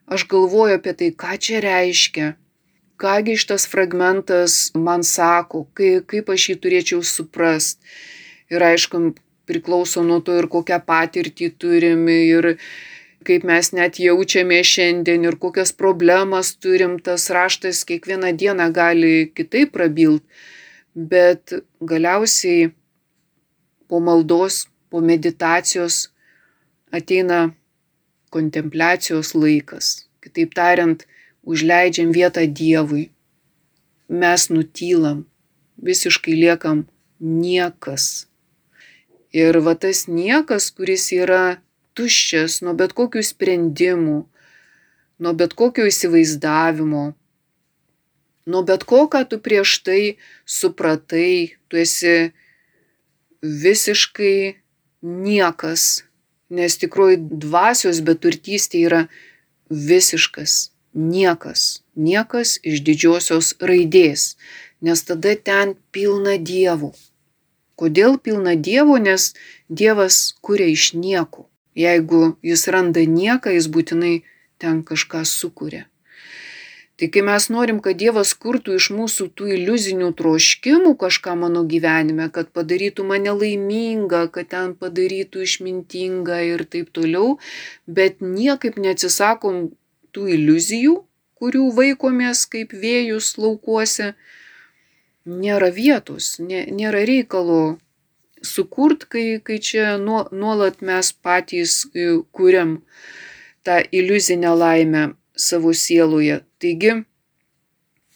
aš 0.09 0.25
galvoju 0.29 0.79
apie 0.81 0.93
tai, 0.97 1.09
ką 1.13 1.37
čia 1.41 1.63
reiškia, 1.65 2.35
kągi 3.01 3.37
šitas 3.41 3.69
fragmentas 3.71 4.71
man 4.75 5.05
sako, 5.05 5.67
kai, 5.77 5.99
kaip 6.01 6.31
aš 6.33 6.51
jį 6.51 6.57
turėčiau 6.63 7.05
suprast. 7.05 7.81
Ir 8.49 8.65
aišku, 8.65 9.13
priklauso 9.49 10.05
nuo 10.05 10.21
to 10.25 10.37
ir 10.41 10.49
kokią 10.53 10.81
patirtį 10.85 11.51
turim 11.61 12.09
ir 12.13 12.57
kaip 13.29 13.45
mes 13.45 13.73
net 13.77 13.99
jaučiame 14.01 14.61
šiandien 14.65 15.27
ir 15.29 15.37
kokias 15.41 15.75
problemas 15.77 16.55
turim, 16.57 16.97
tas 17.05 17.29
raštas 17.35 17.85
kiekvieną 17.89 18.33
dieną 18.41 18.71
gali 18.73 19.29
kitaip 19.37 19.75
prabilt 19.77 20.25
bet 20.99 21.55
galiausiai 21.81 22.73
po 23.89 24.01
maldos, 24.01 24.67
po 24.91 25.01
meditacijos 25.01 26.09
ateina 26.91 27.55
kontempliacijos 28.35 29.35
laikas. 29.35 30.09
Kitaip 30.23 30.55
tariant, 30.59 31.05
užleidžiam 31.47 32.11
vietą 32.13 32.45
Dievui. 32.51 33.09
Mes 34.09 34.49
nutylam, 34.51 35.27
visiškai 35.85 36.35
liekam 36.35 36.87
niekas. 37.21 38.27
Ir 39.33 39.61
va 39.65 39.77
tas 39.77 40.07
niekas, 40.09 40.71
kuris 40.75 41.13
yra 41.13 41.61
tuščias 41.95 42.63
nuo 42.65 42.75
bet 42.75 42.95
kokių 42.97 43.23
sprendimų, 43.23 44.19
nuo 45.23 45.33
bet 45.37 45.55
kokio 45.55 45.87
įsivaizdavimo, 45.89 47.13
nuo 48.49 48.65
bet 48.69 48.87
ko, 48.89 49.05
ką 49.13 49.25
tu 49.31 49.39
prieš 49.45 49.79
tai 49.87 50.03
supratai, 50.49 51.55
tu 51.69 51.81
esi 51.81 52.33
visiškai 53.43 54.57
niekas, 55.03 55.85
nes 56.51 56.79
tikroji 56.81 57.21
dvasios 57.45 58.01
beturtystė 58.09 58.83
yra 58.89 59.03
visiškas 59.69 60.73
niekas, 60.97 61.85
niekas 61.95 62.57
iš 62.65 62.81
didžiosios 62.87 63.53
raidės, 63.61 64.35
nes 64.81 65.05
tada 65.05 65.37
ten 65.37 65.77
pilna 65.93 66.39
dievų. 66.41 66.95
Kodėl 67.79 68.17
pilna 68.19 68.57
dievų? 68.59 68.97
Nes 69.05 69.31
Dievas 69.69 70.35
kuria 70.41 70.67
iš 70.73 70.93
nieko. 70.97 71.45
Jeigu 71.77 72.37
jis 72.43 72.65
randa 72.73 73.05
nieką, 73.05 73.53
jis 73.53 73.69
būtinai 73.69 74.15
ten 74.59 74.81
kažką 74.83 75.23
sukuria. 75.29 75.85
Tai 76.99 77.07
kai 77.15 77.23
mes 77.23 77.45
norim, 77.55 77.77
kad 77.79 77.95
Dievas 78.01 78.33
kurtų 78.43 78.75
iš 78.75 78.89
mūsų 78.91 79.29
tų 79.39 79.53
iliuzinių 79.55 80.09
troškimų 80.19 80.97
kažką 80.99 81.37
mano 81.39 81.61
gyvenime, 81.73 82.25
kad 82.35 82.49
padarytų 82.51 83.05
mane 83.07 83.35
laimingą, 83.39 84.25
kad 84.35 84.49
ten 84.51 84.73
padarytų 84.81 85.45
išmintingą 85.47 86.39
ir 86.49 86.65
taip 86.67 86.89
toliau, 86.99 87.37
bet 87.87 88.19
niekaip 88.19 88.81
neatsisakom 88.83 89.69
tų 90.11 90.27
iliuzijų, 90.39 90.97
kurių 91.39 91.69
vaikomės 91.77 92.43
kaip 92.51 92.75
vėjus 92.75 93.31
laukuose, 93.39 94.11
nėra 95.23 95.71
vietos, 95.79 96.33
nė, 96.43 96.65
nėra 96.81 97.05
reikalo 97.07 97.79
sukurt, 98.43 99.07
kai, 99.07 99.39
kai 99.39 99.61
čia 99.63 99.95
nuolat 100.03 100.83
mes 100.83 101.13
patys 101.15 101.85
e, 101.95 102.11
kuriam 102.35 102.81
tą 103.63 103.79
iliuzinę 103.87 104.59
laimę 104.65 105.07
savo 105.39 105.71
sieloje. 105.71 106.43
Taigi, 106.59 106.93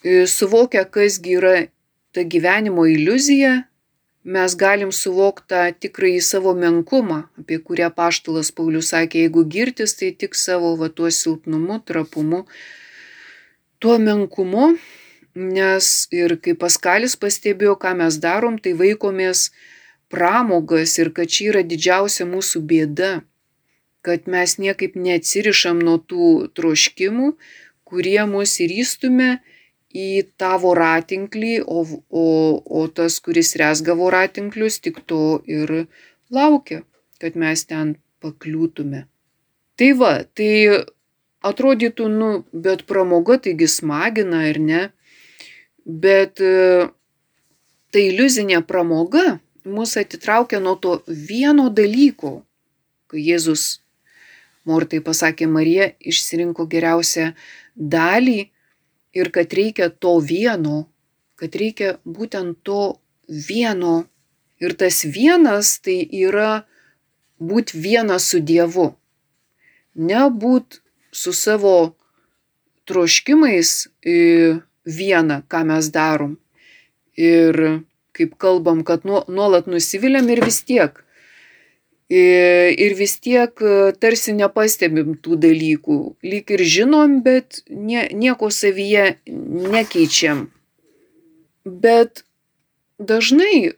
e, 0.04 0.26
suvokę, 0.26 0.84
kasgi 0.94 1.37
yra 1.38 1.54
ta 2.12 2.25
gyvenimo 2.25 2.87
iliuzija, 2.90 3.52
mes 4.25 4.54
galim 4.58 4.92
suvokti 4.94 5.49
tą 5.50 5.62
tikrąjį 5.82 6.20
savo 6.22 6.54
menkumą, 6.54 7.22
apie 7.38 7.58
kurią 7.58 7.90
paštalas 7.94 8.52
Paulius 8.54 8.92
sakė, 8.92 9.26
jeigu 9.26 9.44
girtis, 9.54 9.94
tai 9.99 10.12
tik 10.14 10.34
savo 10.38 10.75
va 10.78 10.88
tuo 10.88 11.11
silpnumu, 11.11 11.80
trapumu, 11.87 12.44
tuo 13.82 13.99
menkumu, 13.99 14.72
nes 15.34 15.88
ir 16.14 16.37
kaip 16.44 16.61
Paskalis 16.62 17.16
pastebėjo, 17.16 17.75
ką 17.82 17.96
mes 18.02 18.18
darom, 18.22 18.58
tai 18.62 18.75
vaikomės 18.78 19.50
pramogas 20.12 20.99
ir 20.99 21.11
kad 21.16 21.30
čia 21.32 21.50
yra 21.54 21.62
didžiausia 21.66 22.26
mūsų 22.28 22.62
bėda, 22.68 23.12
kad 24.02 24.26
mes 24.26 24.58
niekaip 24.58 24.94
neatsirišam 24.99 25.78
nuo 25.82 25.99
tų 25.99 26.52
troškimų, 26.54 27.34
kurie 27.92 28.22
mus 28.28 28.56
įrystumė 28.64 29.34
į 29.92 30.08
tą 30.40 30.54
voratinklį, 30.62 31.52
o, 31.68 31.84
o, 32.08 32.25
o 32.64 32.87
tas, 32.88 33.18
kuris 33.20 33.52
resga 33.61 33.96
voratinklius, 33.99 34.80
tik 34.80 35.02
to 35.04 35.42
ir 35.44 35.84
laukia, 36.32 36.80
kad 37.20 37.37
mes 37.37 37.66
ten 37.68 37.96
pakliūtume. 38.25 39.04
Tai 39.76 39.90
va, 40.00 40.14
tai 40.25 40.52
atrodytų, 41.44 42.08
nu, 42.08 42.30
bet 42.52 42.87
pramoga 42.88 43.37
taigi 43.44 43.68
smagina 43.68 44.46
ir 44.49 44.61
ne, 44.62 44.82
bet 45.84 46.40
tai 47.92 48.04
iliuzinė 48.08 48.62
pramoga 48.64 49.40
mus 49.68 49.96
atitraukia 50.00 50.62
nuo 50.62 50.76
to 50.80 51.00
vieno 51.06 51.68
dalyko, 51.68 52.40
kai 53.11 53.22
Jėzus 53.28 53.82
Mortai 54.64 55.00
pasakė, 55.02 55.49
Marija 55.50 55.88
išsirinko 55.99 56.69
geriausią 56.71 57.33
dalį 57.75 58.38
ir 59.19 59.31
kad 59.35 59.52
reikia 59.59 59.88
to 59.90 60.19
vieno, 60.23 60.87
kad 61.35 61.54
reikia 61.59 61.97
būtent 62.04 62.62
to 62.62 62.99
vieno. 63.26 64.05
Ir 64.62 64.77
tas 64.79 65.03
vienas 65.03 65.81
tai 65.83 65.98
yra 66.07 66.62
būti 67.42 67.81
vienas 67.83 68.29
su 68.31 68.38
Dievu. 68.38 68.92
Nebūt 69.98 70.79
su 71.11 71.33
savo 71.35 71.96
troškimais 72.87 73.72
viena, 74.87 75.42
ką 75.51 75.64
mes 75.66 75.90
darom. 75.90 76.37
Ir 77.18 77.83
kaip 78.14 78.38
kalbam, 78.38 78.85
kad 78.87 79.03
nuolat 79.05 79.66
nusiviliam 79.66 80.31
ir 80.31 80.44
vis 80.44 80.62
tiek. 80.62 81.03
Ir 82.12 82.92
vis 82.98 83.14
tiek 83.25 83.62
tarsi 84.03 84.35
nepastebim 84.37 85.14
tų 85.25 85.38
dalykų. 85.40 85.98
Lyg 86.27 86.51
ir 86.53 86.64
žinom, 86.68 87.20
bet 87.25 87.62
nie, 87.70 88.03
nieko 88.12 88.51
savyje 88.53 89.14
nekeičiam. 89.25 90.51
Bet 91.64 92.25
dažnai 93.01 93.72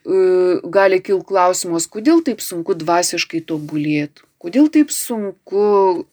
gali 0.64 0.98
kil 1.04 1.22
klausimas, 1.22 1.86
kodėl 1.86 2.24
taip 2.26 2.42
sunku 2.42 2.74
dvasiškai 2.80 3.44
tobulėti, 3.46 4.24
kodėl 4.42 4.66
taip 4.72 4.90
sunku 4.90 6.08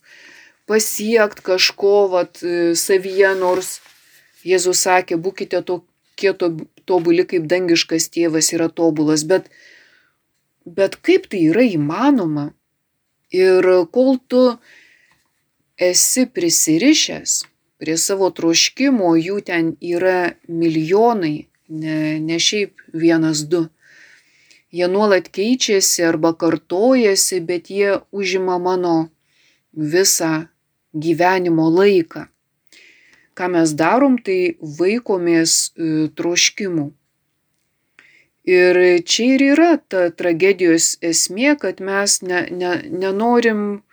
pasiekti 0.70 1.48
kažko 1.48 1.96
vat, 2.12 2.44
savyje, 2.78 3.34
nors 3.40 3.80
Jėzus 4.48 4.80
sakė, 4.86 5.18
būkite 5.22 5.60
tokie 5.66 6.32
tobuli 6.90 7.26
kaip 7.30 7.46
dangiškas 7.50 8.08
tėvas 8.14 8.50
yra 8.56 8.70
tobulas, 8.74 9.26
bet, 9.28 9.52
bet 10.66 10.98
kaip 11.06 11.28
tai 11.32 11.46
yra 11.52 11.66
įmanoma? 11.66 12.52
Ir 13.32 13.66
kol 13.96 14.18
tu 14.28 14.42
esi 15.80 16.26
prisirišęs 16.28 17.36
prie 17.82 17.96
savo 17.98 18.30
troškimo, 18.36 19.14
jų 19.18 19.40
ten 19.48 19.72
yra 19.82 20.34
milijonai, 20.48 21.48
ne, 21.70 22.20
ne 22.20 22.38
šiaip 22.38 22.84
vienas, 22.94 23.46
du. 23.48 23.66
Jie 24.72 24.88
nuolat 24.88 25.32
keičiasi 25.32 26.04
arba 26.08 26.34
kartojasi, 26.36 27.42
bet 27.44 27.72
jie 27.72 27.98
užima 28.12 28.60
mano 28.60 29.10
visą 29.72 30.48
gyvenimo 30.94 31.72
laiką 31.72 32.28
ką 33.42 33.50
mes 33.50 33.74
darom, 33.74 34.18
tai 34.22 34.58
vaikomės 34.62 35.54
e, 35.74 36.10
troškimų. 36.18 36.92
Ir 38.50 38.78
čia 39.06 39.36
ir 39.36 39.44
yra 39.54 39.72
ta 39.78 40.10
tragedijos 40.18 40.96
esmė, 41.06 41.54
kad 41.62 41.82
mes 41.84 42.22
ne, 42.26 42.48
ne, 42.50 42.72
nenorim 42.90 43.84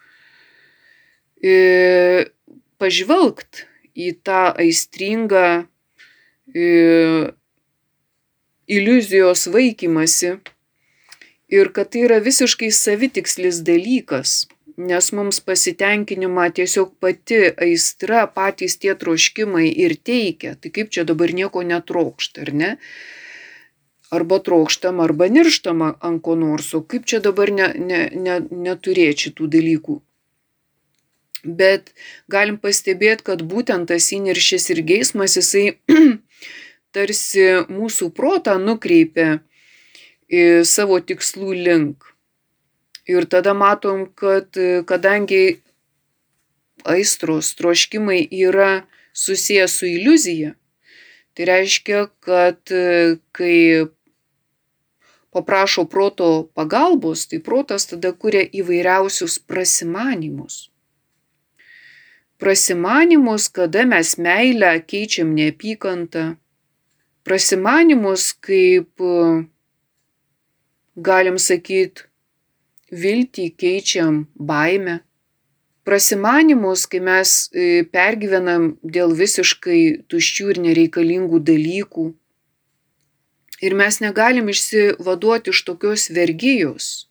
e, 1.43 2.29
pažvelgt 2.81 3.67
į 3.93 4.15
tą 4.25 4.55
aistringą 4.57 5.67
e, 6.57 6.69
iliuzijos 8.69 9.49
vaikymasi 9.53 10.39
ir 11.53 11.73
kad 11.77 11.93
tai 11.93 12.07
yra 12.09 12.23
visiškai 12.25 12.73
savitikslis 12.73 13.61
dalykas 13.69 14.47
nes 14.79 15.11
mums 15.13 15.41
pasitenkinimą 15.43 16.47
tiesiog 16.55 16.95
pati 17.03 17.41
aistra, 17.59 18.27
patys 18.31 18.79
tie 18.79 18.95
troškimai 18.95 19.67
ir 19.85 19.97
teikia. 19.99 20.55
Tai 20.55 20.71
kaip 20.75 20.93
čia 20.95 21.05
dabar 21.09 21.35
nieko 21.35 21.65
netrokšta, 21.67 22.47
ar 22.47 22.53
ne? 22.55 22.71
Arba 24.11 24.39
trokštam, 24.41 25.01
arba 25.05 25.29
nirštam 25.29 25.83
ant 25.85 26.23
ko 26.25 26.35
nors, 26.35 26.73
o 26.75 26.81
kaip 26.81 27.05
čia 27.05 27.21
dabar 27.21 27.51
ne, 27.53 27.73
ne, 27.77 27.99
ne, 28.17 28.39
neturėti 28.67 29.29
šitų 29.29 29.49
dalykų. 29.53 29.99
Bet 31.45 31.93
galim 32.29 32.57
pastebėti, 32.59 33.27
kad 33.29 33.45
būtent 33.45 33.91
tas 33.93 34.09
įniršis 34.17 34.71
ir 34.75 34.81
geismas, 34.89 35.37
jisai 35.37 35.77
tarsi 36.97 37.45
mūsų 37.69 38.11
protą 38.17 38.57
nukreipia 38.63 39.39
savo 40.65 40.99
tikslų 41.01 41.53
link. 41.53 42.09
Ir 43.09 43.25
tada 43.25 43.55
matom, 43.57 44.07
kad 44.13 44.57
kadangi 44.89 45.61
aistros, 46.85 47.55
troškimai 47.57 48.21
yra 48.25 48.85
susijęs 49.17 49.79
su 49.81 49.87
iliuzija, 49.89 50.53
tai 51.35 51.47
reiškia, 51.49 52.09
kad 52.21 52.61
kai 53.33 53.55
paprašo 55.35 55.85
proto 55.85 56.49
pagalbos, 56.55 57.27
tai 57.29 57.39
protas 57.45 57.87
tada 57.91 58.13
kuria 58.13 58.43
įvairiausius 58.61 59.39
prasimanimus. 59.49 60.69
Prasimanimus, 62.39 63.49
kada 63.51 63.83
mes 63.85 64.15
meilę 64.19 64.73
keičiam 64.87 65.35
neapykantą. 65.35 66.37
Prasimanimus, 67.27 68.31
kaip 68.41 69.03
galim 70.95 71.39
sakyti, 71.39 72.07
viltį 72.93 73.51
keičiam 73.59 74.23
baime. 74.35 75.01
Prasimanimus, 75.89 76.85
kai 76.87 77.01
mes 77.01 77.49
e, 77.49 77.83
pergyvenam 77.89 78.75
dėl 78.85 79.15
visiškai 79.17 80.05
tuščių 80.13 80.49
ir 80.53 80.61
nereikalingų 80.67 81.41
dalykų. 81.51 82.11
Ir 83.63 83.75
mes 83.75 84.01
negalim 84.01 84.49
išsivaduoti 84.53 85.51
iš 85.51 85.65
tokios 85.67 86.09
vergyjos. 86.15 87.09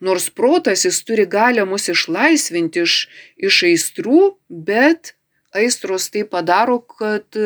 Nors 0.00 0.28
protas 0.30 0.84
jis 0.86 1.02
turi 1.04 1.26
galę 1.26 1.64
mus 1.66 1.88
išlaisvinti 1.90 2.84
iš, 2.86 2.94
iš 3.36 3.62
aistrų, 3.70 4.20
bet 4.48 5.14
aistros 5.52 6.06
tai 6.14 6.22
padaro, 6.24 6.78
kad 6.80 7.38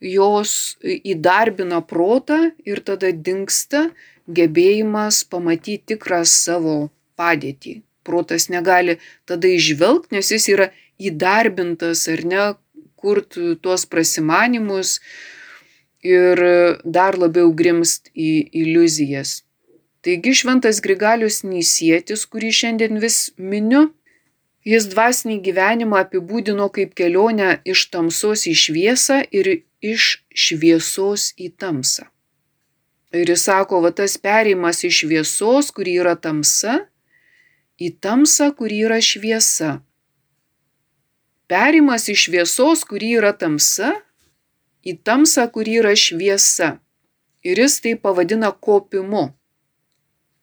jos 0.00 0.52
įdarbina 0.80 1.82
protą 1.84 2.38
ir 2.64 2.80
tada 2.86 3.10
dinksta 3.12 3.90
gebėjimas 4.30 5.24
pamatyti 5.28 5.94
tikrą 5.94 6.22
savo 6.24 6.90
padėtį. 7.20 7.80
Protas 8.06 8.48
negali 8.48 8.96
tada 9.28 9.50
išvelgti, 9.50 10.16
nes 10.16 10.30
jis 10.32 10.48
yra 10.54 10.70
įdarbintas 11.00 12.06
ar 12.12 12.24
ne, 12.24 12.44
kurt 13.00 13.36
tuos 13.64 13.86
prasimanimus 13.88 14.98
ir 16.02 16.40
dar 16.84 17.18
labiau 17.18 17.52
grimst 17.52 18.10
į 18.14 18.50
iliuzijas. 18.62 19.40
Taigi 20.00 20.32
šventas 20.32 20.80
Grigalius 20.80 21.42
Nysėtis, 21.44 22.24
kurį 22.24 22.50
šiandien 22.56 23.00
vis 23.02 23.18
miniu, 23.36 23.90
jis 24.64 24.86
dvasinį 24.92 25.40
gyvenimą 25.44 26.00
apibūdino 26.06 26.70
kaip 26.72 26.94
kelionę 26.96 27.58
iš 27.68 27.90
tamsos 27.92 28.46
į 28.48 28.54
šviesą 28.56 29.20
ir 29.28 29.60
iš 29.84 30.22
šviesos 30.32 31.34
į 31.36 31.52
tamsą. 31.60 32.08
Ir 33.12 33.28
jis 33.32 33.44
sako, 33.48 33.80
va 33.84 33.90
tas 33.90 34.16
perėjimas 34.22 34.84
iš 34.86 35.02
šviesos, 35.02 35.72
kuri 35.74 35.98
yra 36.00 36.14
tamsa, 36.16 36.78
į 37.80 37.96
tamsą, 38.00 38.52
kuri 38.56 38.84
yra 38.86 39.00
šviesa. 39.02 39.80
Perėjimas 41.50 42.06
iš 42.12 42.28
šviesos, 42.28 42.84
kuri 42.86 43.16
yra 43.18 43.32
tamsa, 43.34 43.96
į 44.86 44.96
tamsą, 45.04 45.46
kuri 45.52 45.80
yra 45.80 45.94
šviesa. 45.96 46.78
Ir 47.44 47.60
jis 47.62 47.80
tai 47.80 47.96
pavadina 47.96 48.50
kopimu. 48.52 49.30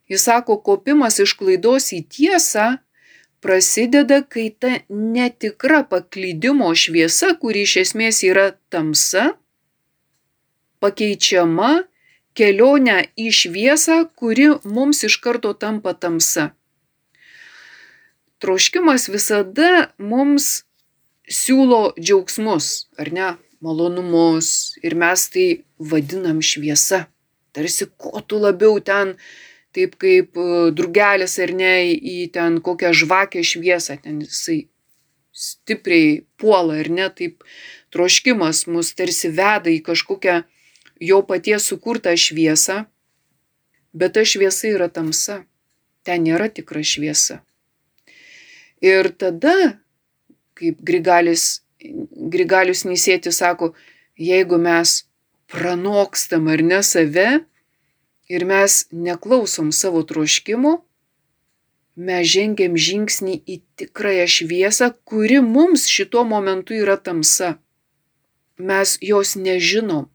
Jis 0.10 0.24
sako, 0.30 0.58
kopimas 0.64 1.20
iš 1.20 1.36
klaidos 1.38 1.92
į 1.94 2.04
tiesą 2.10 2.78
prasideda, 3.44 4.22
kai 4.24 4.50
ta 4.50 4.80
netikra 4.90 5.84
paklydimo 5.90 6.72
šviesa, 6.76 7.36
kuri 7.42 7.66
iš 7.68 7.76
esmės 7.84 8.24
yra 8.26 8.50
tamsa, 8.74 9.34
pakeičiama 10.82 11.72
kelionę 12.38 13.00
į 13.18 13.32
šviesą, 13.34 14.06
kuri 14.16 14.50
mums 14.66 15.04
iš 15.08 15.20
karto 15.24 15.54
tampa 15.54 15.94
tamsa. 15.94 16.52
Troškimas 18.42 19.08
visada 19.10 19.90
mums 19.98 20.64
siūlo 21.28 21.96
džiaugsmus, 21.98 22.68
ar 23.02 23.10
ne, 23.12 23.30
malonumus 23.64 24.78
ir 24.84 24.96
mes 24.96 25.28
tai 25.34 25.48
vadinam 25.80 26.42
šviesa. 26.42 27.06
Tarsi 27.54 27.88
kuo 27.98 28.22
tu 28.22 28.40
labiau 28.42 28.80
ten, 28.84 29.16
taip 29.74 29.96
kaip 30.02 30.38
drugelis 30.78 31.38
ar 31.42 31.54
ne, 31.58 31.74
į 31.94 32.30
ten 32.34 32.60
kokią 32.66 32.94
žvakę 32.94 33.44
šviesą, 33.46 33.98
ten 34.04 34.22
jisai 34.26 34.68
stipriai 35.38 36.24
puola 36.38 36.80
ar 36.82 36.90
ne, 36.90 37.10
taip 37.14 37.46
troškimas 37.94 38.66
mus 38.70 38.94
tarsi 38.98 39.30
veda 39.34 39.70
į 39.74 39.82
kažkokią 39.86 40.42
jo 41.10 41.22
paties 41.26 41.70
sukurtą 41.70 42.14
šviesą, 42.18 42.86
bet 43.94 44.18
ta 44.18 44.26
šviesa 44.26 44.74
yra 44.74 44.90
tamsa. 44.90 45.44
Ten 46.08 46.24
nėra 46.24 46.48
tikra 46.48 46.86
šviesa. 46.88 47.42
Ir 48.80 49.10
tada, 49.20 49.76
kaip 50.56 50.80
Grigalis, 50.86 51.67
Grigalius 52.34 52.84
Nisėtis 52.88 53.40
sako, 53.42 53.74
jeigu 54.18 54.58
mes 54.62 55.04
pranokstam 55.52 56.50
ar 56.52 56.64
ne 56.64 56.82
save 56.84 57.30
ir 58.28 58.46
mes 58.46 58.84
neklausom 58.92 59.72
savo 59.72 60.04
troškimo, 60.04 60.74
mes 61.98 62.28
žengiam 62.30 62.76
žingsnį 62.78 63.40
į 63.48 63.62
tikrąją 63.80 64.28
šviesą, 64.30 64.92
kuri 65.08 65.40
mums 65.42 65.88
šituo 65.90 66.24
momentu 66.28 66.76
yra 66.78 66.98
tamsa. 66.98 67.56
Mes 68.58 68.98
jos 69.02 69.36
nežinom, 69.38 70.06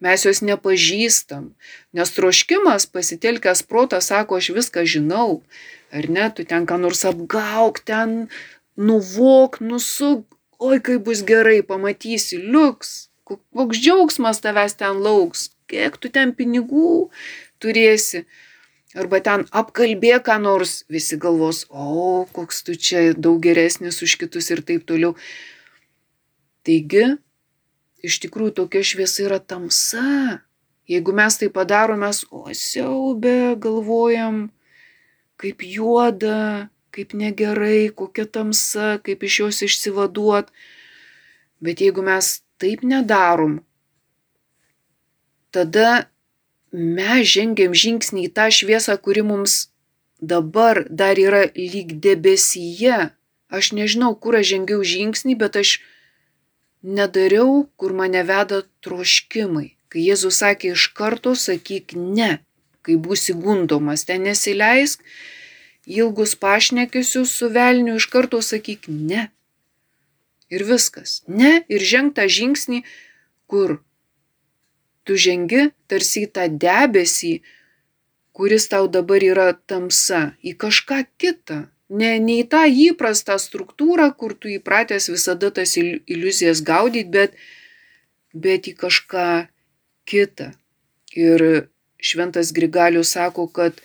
mes 0.00 0.24
jos 0.26 0.40
nepažįstam, 0.44 1.50
nes 1.96 2.12
troškimas 2.16 2.88
pasitelkęs 2.92 3.62
protą 3.68 4.00
sako, 4.04 4.40
aš 4.40 4.50
viską 4.56 4.84
žinau, 4.88 5.40
ar 5.92 6.08
ne, 6.08 6.28
tu 6.34 6.44
ten 6.48 6.66
ką 6.68 6.80
nors 6.80 7.04
apgauk, 7.08 7.80
ten 7.84 8.28
nuvok, 8.76 9.60
nusuk, 9.60 10.24
oi 10.60 10.80
kaip 10.84 11.06
bus 11.08 11.24
gerai, 11.26 11.60
pamatysi, 11.66 12.38
liuks, 12.52 13.08
koks 13.24 13.80
džiaugsmas 13.80 14.42
tavęs 14.44 14.76
ten 14.80 15.00
lauks, 15.04 15.48
kiek 15.70 15.96
tu 16.00 16.12
ten 16.12 16.34
pinigų 16.36 17.10
turėsi. 17.62 18.26
Arba 18.98 19.20
ten 19.22 19.44
apkalbė 19.54 20.16
ką 20.26 20.40
nors, 20.42 20.80
visi 20.90 21.14
galvos, 21.20 21.62
o 21.70 22.26
koks 22.34 22.64
tu 22.66 22.74
čia 22.74 23.12
daug 23.14 23.38
geresnis 23.44 24.02
už 24.02 24.16
kitus 24.18 24.50
ir 24.50 24.64
taip 24.66 24.82
toliau. 24.88 25.14
Taigi, 26.66 27.04
iš 28.02 28.18
tikrųjų 28.24 28.56
tokia 28.58 28.82
šviesa 28.84 29.28
yra 29.28 29.38
tamsa. 29.38 30.42
Jeigu 30.90 31.14
mes 31.14 31.38
tai 31.38 31.46
padarom, 31.54 32.02
mes, 32.02 32.24
o 32.34 32.50
siaubė, 32.50 33.54
galvojam, 33.62 34.48
kaip 35.38 35.62
juoda, 35.62 36.66
kaip 36.94 37.14
negerai, 37.14 37.90
kokia 37.94 38.26
tamsa, 38.26 38.98
kaip 39.04 39.22
iš 39.26 39.40
jos 39.40 39.62
išsivaduot. 39.66 40.50
Bet 41.60 41.82
jeigu 41.84 42.02
mes 42.02 42.40
taip 42.60 42.82
nedarom, 42.86 43.60
tada 45.54 46.10
mes 46.72 47.26
žengiam 47.26 47.74
žingsnį 47.74 48.28
į 48.28 48.32
tą 48.36 48.48
šviesą, 48.54 48.96
kuri 49.02 49.24
mums 49.26 49.70
dabar 50.20 50.84
dar 50.88 51.18
yra 51.18 51.46
lyg 51.56 51.98
debesyje. 52.00 53.10
Aš 53.50 53.72
nežinau, 53.74 54.14
kur 54.14 54.38
aš 54.38 54.52
žengiau 54.54 54.84
žingsnį, 54.86 55.34
bet 55.40 55.58
aš 55.58 55.80
nedariau, 56.82 57.66
kur 57.76 57.92
mane 57.96 58.22
veda 58.22 58.62
troškimai. 58.84 59.74
Kai 59.90 60.06
Jėzus 60.06 60.38
sakė 60.38 60.76
iš 60.76 60.86
karto, 60.94 61.34
sakyk 61.34 61.96
ne, 61.98 62.38
kai 62.86 62.94
būsi 62.94 63.34
gundomas, 63.34 64.06
ten 64.06 64.22
nesileisk, 64.22 65.02
ilgus 65.86 66.34
pašnekesius 66.34 67.32
su 67.36 67.48
velniu 67.48 67.96
iš 67.96 68.06
karto 68.12 68.42
sakyk 68.42 68.88
ne. 68.88 69.28
Ir 70.50 70.64
viskas. 70.66 71.22
Ne 71.26 71.62
ir 71.68 71.84
ženg 71.92 72.14
tą 72.14 72.26
žingsnį, 72.26 72.82
kur 73.46 73.78
tu 75.06 75.16
žengi 75.16 75.70
tarsi 75.90 76.26
į 76.26 76.30
tą 76.34 76.46
debesį, 76.50 77.40
kuris 78.36 78.66
tau 78.72 78.88
dabar 78.88 79.22
yra 79.22 79.50
tamsa, 79.66 80.34
į 80.42 80.54
kažką 80.58 81.04
kitą, 81.20 81.64
ne, 81.90 82.10
ne 82.22 82.40
į 82.42 82.46
tą 82.52 82.62
įprastą 82.66 83.36
struktūrą, 83.42 84.10
kur 84.16 84.34
tu 84.38 84.50
įpratęs 84.52 85.10
visada 85.10 85.50
tas 85.54 85.76
iliuzijas 85.76 86.62
gaudyti, 86.66 87.10
bet, 87.10 87.34
bet 88.32 88.70
į 88.70 88.76
kažką 88.78 89.28
kitą. 90.08 90.52
Ir 91.18 91.66
šventas 92.00 92.54
Grigalius 92.54 93.14
sako, 93.16 93.48
kad 93.50 93.78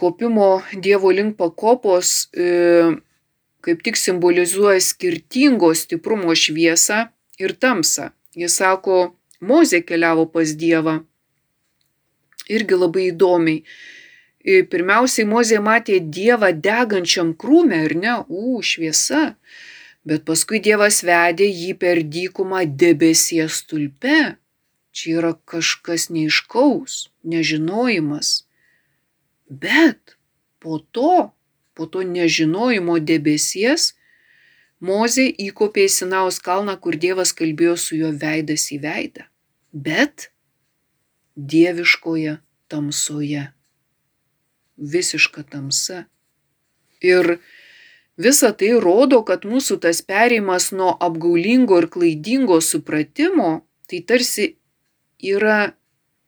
kopimo 0.00 0.62
Dievo 0.72 1.12
link 1.12 1.36
pakopos 1.36 2.30
e, 2.32 2.96
kaip 3.64 3.84
tik 3.84 4.00
simbolizuoja 4.00 4.80
skirtingo 4.80 5.74
stiprumo 5.76 6.34
šviesą 6.34 7.06
ir 7.42 7.56
tamsą. 7.60 8.10
Jis 8.36 8.60
sako, 8.62 9.14
Mozė 9.40 9.80
keliavo 9.88 10.26
pas 10.28 10.50
Dievą. 10.52 10.98
Irgi 12.52 12.76
labai 12.76 13.06
įdomiai 13.08 13.62
pirmiausiai 14.44 15.26
Mozė 15.28 15.60
matė 15.60 16.00
Dievą 16.00 16.52
degančiam 16.52 17.34
krūmę, 17.34 17.84
ar 17.86 17.94
ne, 17.94 18.14
u, 18.28 18.60
šviesa, 18.62 19.36
bet 20.04 20.24
paskui 20.24 20.60
Dievas 20.60 21.02
vedė 21.04 21.48
jį 21.48 21.74
per 21.78 22.02
dykumą 22.02 22.64
debesies 22.64 23.62
tulpe. 23.68 24.36
Čia 24.92 25.20
yra 25.20 25.34
kažkas 25.46 26.08
neiškaus, 26.10 27.10
nežinojimas. 27.22 28.44
Bet 29.50 30.16
po 30.62 30.78
to, 30.78 31.32
po 31.74 31.86
to 31.86 32.06
nežinojimo 32.06 33.00
debesies, 33.02 33.94
Mozė 34.80 35.26
įkopė 35.28 35.82
į 35.84 35.92
Sinaus 35.92 36.38
kalną, 36.40 36.72
kur 36.80 36.96
Dievas 36.96 37.34
kalbėjo 37.36 37.74
su 37.76 37.98
juo 37.98 38.14
veidas 38.16 38.62
į 38.72 38.78
veidą. 38.80 39.26
Bet 39.76 40.30
dieviškoje 41.36 42.38
tamsoje 42.72 43.50
visiška 44.80 45.44
tamsa. 45.52 46.06
Ir 47.04 47.38
visa 48.16 48.52
tai 48.56 48.72
rodo, 48.80 49.20
kad 49.28 49.44
mūsų 49.44 49.76
tas 49.84 50.00
perėjimas 50.00 50.70
nuo 50.72 50.94
apgaulingo 50.96 51.82
ir 51.82 51.88
klaidingo 51.92 52.60
supratimo, 52.64 53.50
tai 53.88 54.00
tarsi 54.00 54.54
yra 55.20 55.74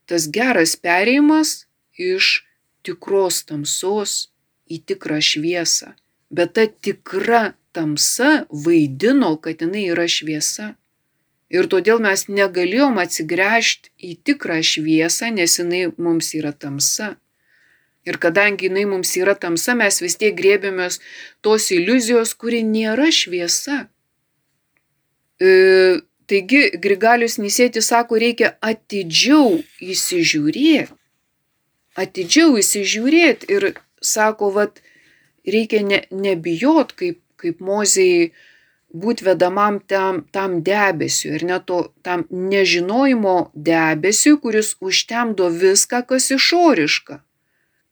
tas 0.04 0.28
geras 0.28 0.76
perėjimas 0.76 1.64
iš 1.96 2.42
tikros 2.86 3.42
tamsos 3.48 4.32
į 4.70 4.82
tikrą 4.88 5.20
šviesą. 5.22 5.92
Bet 6.32 6.54
ta 6.56 6.66
tikra 6.66 7.52
tamsa 7.76 8.44
vaidino, 8.50 9.36
kad 9.42 9.62
jinai 9.64 9.88
yra 9.92 10.06
šviesa. 10.08 10.74
Ir 11.52 11.68
todėl 11.68 12.00
mes 12.00 12.24
negalėjom 12.32 12.96
atsigręžti 13.02 13.92
į 14.00 14.14
tikrą 14.24 14.62
šviesą, 14.64 15.28
nes 15.36 15.58
jinai 15.60 15.82
mums 16.00 16.32
yra 16.38 16.54
tamsa. 16.56 17.16
Ir 18.08 18.16
kadangi 18.18 18.70
jinai 18.70 18.86
mums 18.88 19.12
yra 19.20 19.34
tamsa, 19.38 19.76
mes 19.78 20.00
vis 20.02 20.16
tiek 20.18 20.32
grėbėmės 20.34 20.98
tos 21.44 21.68
iliuzijos, 21.74 22.32
kuri 22.34 22.64
nėra 22.66 23.12
šviesa. 23.14 23.84
E, 25.38 26.00
Taigi 26.32 26.70
Grigalius 26.80 27.36
Nisėtis 27.36 27.90
sako, 27.90 28.16
reikia 28.22 28.54
atidžiau 28.64 29.58
įsižiūrėti. 29.84 30.94
Atidžiau 31.98 32.56
įsižiūrėti 32.60 33.50
ir 33.52 33.68
sako, 34.00 34.50
vat, 34.56 34.80
reikia 35.44 35.82
ne, 35.84 36.00
nebijot, 36.10 36.94
kaip, 36.96 37.20
kaip 37.36 37.60
mozijai 37.60 38.32
būti 38.92 39.24
vedamam 39.24 39.80
tam, 39.88 40.22
tam 40.32 40.60
debesiu 40.64 41.34
ir 41.36 41.44
net 41.48 41.66
to 41.68 41.80
tam 42.04 42.24
nežinojimo 42.30 43.52
debesiu, 43.54 44.38
kuris 44.40 44.76
užtemdo 44.80 45.48
viską, 45.48 46.04
kas 46.08 46.30
išoriška. 46.30 47.20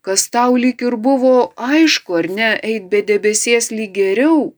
Kas 0.00 0.28
tau 0.32 0.56
lyg 0.56 0.80
ir 0.80 0.96
buvo 0.96 1.52
aišku, 1.56 2.16
ar 2.22 2.28
ne, 2.28 2.50
eit 2.64 2.88
be 2.92 3.02
debesies 3.04 3.68
lyg 3.72 3.92
geriau. 3.96 4.54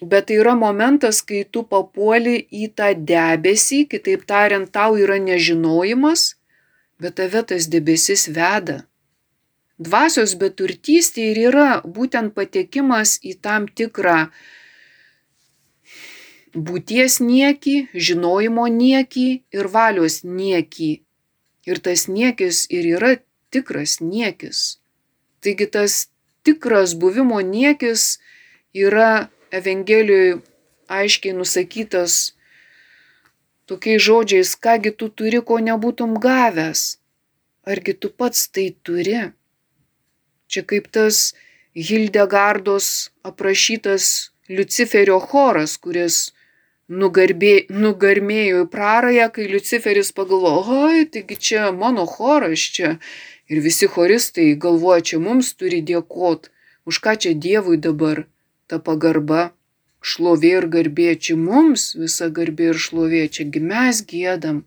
Bet 0.00 0.28
tai 0.28 0.38
yra 0.40 0.54
momentas, 0.56 1.18
kai 1.20 1.42
tu 1.44 1.64
papuoli 1.66 2.38
į 2.50 2.70
tą 2.78 2.94
debesį, 2.94 3.84
kitaip 3.90 4.22
tariant, 4.24 4.70
tau 4.70 4.94
yra 4.96 5.18
nežinojimas, 5.20 6.39
bet 7.00 7.16
tave 7.20 7.42
tas 7.48 7.68
debesis 7.72 8.28
veda. 8.28 8.84
Dvasios 9.80 10.34
beturtystė 10.40 11.30
ir 11.32 11.38
yra 11.50 11.68
būtent 11.84 12.34
patekimas 12.36 13.16
į 13.24 13.38
tam 13.40 13.68
tikrą 13.68 14.18
būties 16.54 17.20
niekį, 17.20 17.76
žinojimo 17.94 18.66
niekį 18.68 19.28
ir 19.56 19.68
valios 19.72 20.20
niekį. 20.24 20.90
Ir 21.68 21.78
tas 21.78 22.08
niekis 22.08 22.66
ir 22.68 22.86
yra 22.96 23.16
tikras 23.50 24.00
niekis. 24.00 24.80
Taigi 25.40 25.66
tas 25.66 26.08
tikras 26.42 26.94
buvimo 26.94 27.40
niekis 27.40 28.18
yra 28.74 29.30
Evangelijoje 29.50 30.40
aiškiai 30.90 31.34
nusakytas 31.34 32.34
tokiais 33.70 34.02
žodžiais, 34.02 34.56
kągi 34.64 34.90
tu 34.98 35.06
turi, 35.08 35.40
ko 35.48 35.60
nebūtum 35.68 36.18
gavęs. 36.24 36.82
Argi 37.70 37.94
tu 38.00 38.10
pats 38.10 38.48
tai 38.54 38.66
turi? 38.82 39.20
Čia 40.50 40.62
kaip 40.66 40.90
tas 40.90 41.30
Hildegardos 41.74 42.86
aprašytas 43.22 44.04
Luciferio 44.50 45.20
choras, 45.22 45.76
kuris 45.78 46.16
nugarbė, 46.90 47.52
nugarmėjo 47.70 48.64
į 48.64 48.70
prarąją, 48.72 49.28
kai 49.36 49.46
Luciferis 49.52 50.10
pagalvojo, 50.16 50.80
oi, 50.88 51.04
taigi 51.14 51.38
čia 51.38 51.70
mano 51.70 52.06
choras 52.10 52.64
čia. 52.74 52.96
Ir 53.50 53.62
visi 53.62 53.86
choristai 53.90 54.50
galvoja, 54.64 55.04
čia 55.10 55.22
mums 55.22 55.54
turi 55.58 55.78
dėkot, 55.86 56.50
už 56.90 56.98
ką 57.04 57.14
čia 57.22 57.34
Dievui 57.34 57.78
dabar 57.78 58.24
ta 58.66 58.78
pagarba, 58.82 59.50
šlovė 60.00 60.52
ir 60.58 60.66
garbė, 60.72 61.14
čia 61.16 61.36
mums 61.36 61.94
visa 61.98 62.30
garbė 62.32 62.72
ir 62.72 62.80
šlovė, 62.86 63.24
čiagi 63.28 63.60
mes 63.60 64.02
gėdam. 64.12 64.64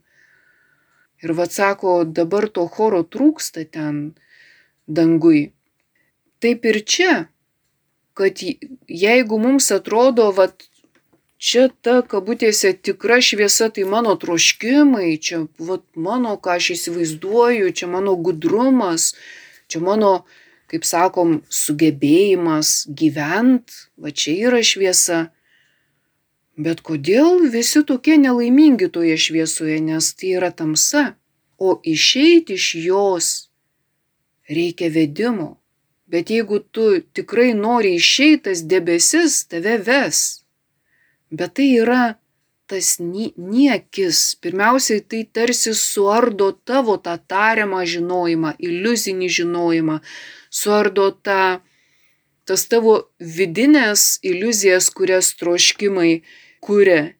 Ir 1.23 1.33
vad 1.37 1.53
sako, 1.55 2.03
dabar 2.03 2.49
to 2.51 2.67
choro 2.67 3.01
trūksta 3.03 3.63
ten 3.65 4.13
dangui. 4.87 5.53
Taip 6.43 6.65
ir 6.67 6.81
čia, 6.83 7.13
kad 8.13 8.43
jeigu 8.43 9.39
mums 9.39 9.71
atrodo, 9.71 10.29
vat, 10.35 10.67
čia 11.39 11.69
ta 11.81 12.01
kabutėse 12.07 12.73
tikra 12.75 13.21
šviesa, 13.23 13.69
tai 13.73 13.87
mano 13.89 14.15
troškimai, 14.19 15.15
čia 15.17 15.45
vat, 15.57 15.85
mano, 15.95 16.35
ką 16.37 16.57
aš 16.59 16.73
įsivaizduoju, 16.77 17.71
čia 17.71 17.89
mano 17.91 18.15
gudrumas, 18.19 19.13
čia 19.71 19.81
mano, 19.83 20.13
kaip 20.73 20.87
sakom, 20.89 21.33
sugebėjimas 21.53 22.87
gyvent, 22.89 23.69
va 24.01 24.09
čia 24.09 24.33
yra 24.49 24.61
šviesa. 24.65 25.27
Bet 26.57 26.81
kodėl 26.81 27.45
visi 27.53 27.83
tokie 27.85 28.17
nelaimingi 28.17 28.89
toje 28.89 29.13
šviesoje, 29.21 29.77
nes 29.85 30.07
tai 30.17 30.33
yra 30.39 30.49
tamsa, 30.49 31.11
o 31.61 31.77
išeiti 31.85 32.57
iš 32.57 32.71
jos 32.87 33.27
reikia 34.49 34.89
vedimo. 34.89 35.59
Bet 36.09 36.33
jeigu 36.33 36.57
tu 36.73 36.87
tikrai 37.13 37.53
nori 37.53 37.93
išeitas 38.01 38.65
debesis, 38.65 39.43
tave 39.45 39.77
ves. 39.77 40.41
Bet 41.29 41.53
tai 41.57 41.69
yra 41.85 42.15
tas 42.73 42.97
niekis. 43.37 44.35
Pirmiausiai 44.41 45.01
tai 45.05 45.21
tarsi 45.29 45.73
suardo 45.77 46.49
tavo 46.65 46.97
tą 46.97 47.13
tariamą 47.29 47.83
žinojimą, 47.85 48.55
iliuzinį 48.57 49.29
žinojimą, 49.37 49.99
suardo 50.49 51.11
tą, 51.25 51.61
tas 52.49 52.65
tavo 52.71 52.95
vidinės 53.19 54.17
iliuzijas, 54.25 54.89
kurias 54.89 55.35
troškimai 55.37 56.23
kuria. 56.65 57.13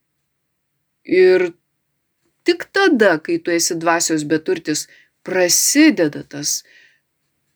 Ir 1.05 1.51
tik 2.47 2.65
tada, 2.73 3.19
kai 3.21 3.37
tu 3.37 3.53
esi 3.53 3.77
dvasios 3.77 4.25
beturtis, 4.25 4.87
prasideda 5.21 6.23
tas 6.25 6.63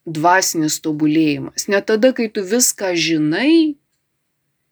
dvasinis 0.06 0.78
tobulėjimas. 0.84 1.66
Ne 1.68 1.82
tada, 1.82 2.14
kai 2.14 2.30
tu 2.32 2.46
viską 2.46 2.94
žinai 2.96 3.74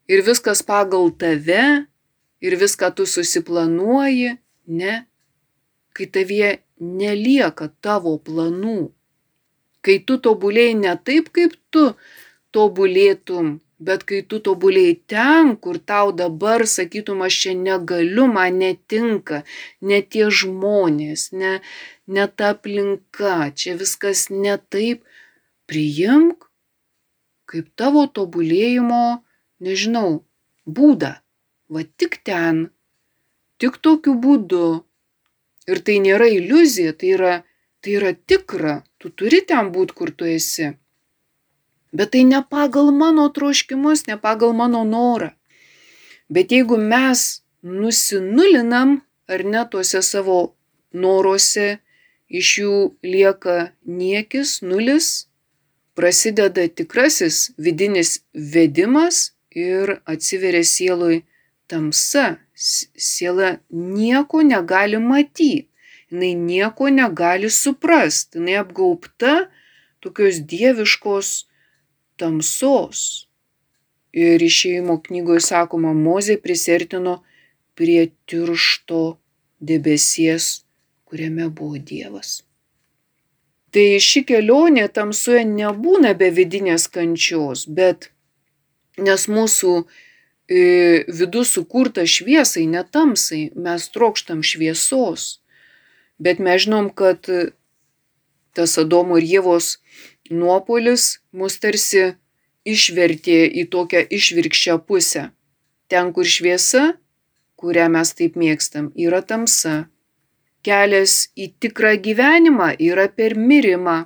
ir 0.07 0.25
viskas 0.31 0.62
pagal 0.62 1.11
tave 1.19 1.89
ir 2.40 2.57
viską 2.61 2.92
tu 2.96 3.07
susiplanuoji, 3.07 4.37
ne. 4.66 4.94
Kai 5.96 6.07
tavie 6.12 6.49
nelieka 6.81 7.70
tavo 7.81 8.16
planų. 8.20 8.90
Kai 9.81 9.99
tu 10.07 10.18
tobulėjai 10.20 10.75
ne 10.81 10.94
taip, 11.09 11.31
kaip 11.33 11.55
tu 11.70 11.85
tobulėtum, 12.53 13.61
bet 13.79 14.05
kai 14.09 14.22
tu 14.29 14.40
tobulėjai 14.42 14.96
ten, 15.12 15.55
kur 15.62 15.79
tau 15.79 16.12
dabar 16.12 16.66
sakytum, 16.68 17.22
aš 17.22 17.38
čia 17.42 17.55
negaliu, 17.57 18.27
man 18.33 18.59
netinka, 18.61 19.44
ne 19.81 20.01
tie 20.03 20.29
žmonės, 20.40 21.31
ne, 21.33 21.61
ne 22.07 22.27
ta 22.27 22.53
aplinka, 22.57 23.53
čia 23.55 23.77
viskas 23.81 24.27
ne 24.33 24.59
taip, 24.59 25.07
priimk 25.70 26.46
kaip 27.46 27.70
tavo 27.79 28.07
tobulėjimo, 28.11 29.22
nežinau, 29.62 30.25
būdą. 30.66 31.14
Va 31.68 31.83
tik 31.98 32.20
ten, 32.26 32.68
tik 33.59 33.79
tokiu 33.83 34.14
būdu. 34.22 34.66
Ir 35.66 35.83
tai 35.87 35.96
nėra 36.02 36.29
iliuzija, 36.31 36.92
tai 36.94 37.14
yra, 37.16 37.33
tai 37.83 37.96
yra 37.98 38.12
tikra, 38.14 38.74
tu 39.02 39.11
turi 39.11 39.40
ten 39.42 39.72
būti, 39.74 39.96
kur 39.98 40.12
tu 40.14 40.29
esi. 40.31 40.76
Bet 41.96 42.12
tai 42.14 42.22
ne 42.29 42.42
pagal 42.55 42.92
mano 42.94 43.26
troškimus, 43.35 44.07
ne 44.07 44.16
pagal 44.20 44.55
mano 44.55 44.85
norą. 44.87 45.33
Bet 46.31 46.55
jeigu 46.55 46.79
mes 46.79 47.42
nusinulinam 47.62 49.00
ar 49.26 49.42
ne 49.44 49.62
tuose 49.70 50.02
savo 50.02 50.38
noruose, 50.94 51.79
iš 52.29 52.48
jų 52.62 52.76
lieka 53.02 53.57
niekis, 53.87 54.61
nulis, 54.62 55.26
prasideda 55.94 56.66
tikrasis 56.68 57.52
vidinis 57.59 58.20
vedimas 58.35 59.33
ir 59.50 59.98
atsiveria 60.05 60.64
sielui 60.66 61.24
tamsa. 61.70 62.37
Siela 62.57 63.59
nieko 63.70 64.40
negali 64.42 64.96
matyti, 64.96 65.66
jinai 66.11 66.33
nieko 66.35 66.88
negali 66.88 67.50
suprasti, 67.50 68.38
jinai 68.38 68.57
apgaupta 68.62 69.35
tokios 70.00 70.40
dieviškos 70.52 71.33
tamsos. 72.16 73.29
Ir 74.16 74.40
išėjimo 74.40 74.96
knygoje 75.05 75.42
sakoma, 75.44 75.92
Mozė 75.92 76.38
prisertino 76.40 77.18
prie 77.76 78.09
tiršto 78.24 79.18
debesies, 79.61 80.64
kuriame 81.05 81.50
buvo 81.52 81.76
Dievas. 81.76 82.40
Tai 83.76 83.85
ši 84.00 84.22
kelionė 84.24 84.87
tamsoje 84.88 85.42
nebūna 85.44 86.14
be 86.16 86.31
vidinės 86.33 86.87
kančios, 86.88 87.66
bet 87.68 88.09
nes 88.96 89.26
mūsų 89.29 89.72
vidus 90.49 91.53
sukurta 91.57 92.07
šviesai, 92.07 92.67
netamsai, 92.71 93.51
mes 93.55 93.89
trokštam 93.91 94.45
šviesos. 94.47 95.41
Bet 96.19 96.39
mes 96.39 96.63
žinom, 96.65 96.91
kad 96.95 97.27
tas 98.57 98.79
Adomo 98.81 99.19
ir 99.21 99.27
Jėvos 99.27 99.77
nuopolis 100.31 101.19
mus 101.33 101.59
tarsi 101.61 102.15
išvertė 102.67 103.43
į 103.63 103.67
tokią 103.75 104.07
išvirkščią 104.19 104.79
pusę. 104.87 105.29
Ten, 105.91 106.13
kur 106.15 106.27
šviesa, 106.27 106.97
kurią 107.61 107.91
mes 107.93 108.15
taip 108.17 108.39
mėgstam, 108.39 108.91
yra 108.97 109.21
tamsa 109.23 109.85
kelias 110.67 111.29
į 111.39 111.53
tikrą 111.63 111.95
gyvenimą 112.03 112.73
yra 112.83 113.07
per 113.19 113.37
mirimą, 113.39 113.99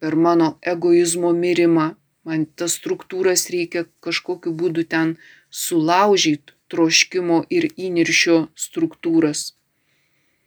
per 0.00 0.16
mano 0.16 0.54
egoizmo 0.74 1.34
mirimą. 1.36 1.92
Man 2.22 2.46
tas 2.56 2.76
struktūras 2.78 3.48
reikia 3.50 3.84
kažkokiu 4.04 4.52
būdu 4.54 4.86
ten 4.86 5.16
sulaužyti, 5.52 6.56
troškimo 6.72 7.42
ir 7.52 7.68
įniršio 7.76 8.38
struktūras. 8.56 9.52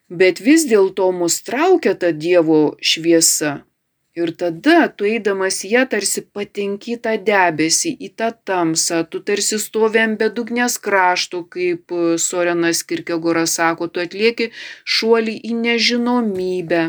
Bet 0.09 0.41
vis 0.41 0.65
dėlto 0.69 1.11
mus 1.13 1.39
traukia 1.45 1.93
ta 2.01 2.11
Dievo 2.13 2.75
šviesa 2.81 3.61
Ir 4.15 4.31
tada 4.31 4.87
tu 4.87 5.03
eidamas 5.03 5.57
jie 5.67 5.81
tarsi 5.91 6.21
patenki 6.35 6.93
tą 7.03 7.17
debesį, 7.29 7.89
į 8.07 8.09
tą 8.19 8.29
tamsą, 8.47 9.01
tu 9.11 9.19
tarsi 9.27 9.57
stovi 9.59 9.99
ant 9.99 10.15
bedugnės 10.21 10.77
krašto, 10.85 11.41
kaip 11.51 11.91
Sorenas 12.25 12.85
Kirkegoras 12.87 13.57
sako, 13.59 13.89
tu 13.91 13.99
atlieki 13.99 14.53
šuolį 14.95 15.35
į 15.49 15.57
nežinomybę. 15.65 16.83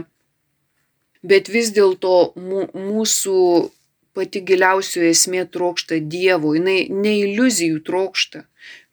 Bet 1.26 1.50
vis 1.50 1.72
dėlto 1.74 2.14
mūsų 2.38 3.40
pati 4.16 4.40
giliausioji 4.48 5.12
esmė 5.12 5.44
trokšta 5.52 6.00
Dievo, 6.12 6.54
jinai 6.56 6.86
ne 6.90 7.14
iliuzijų 7.22 7.82
trokšta, 7.86 8.44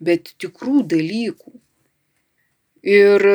bet 0.04 0.34
tikrų 0.44 0.84
dalykų. 0.94 1.54
Ir 2.94 3.28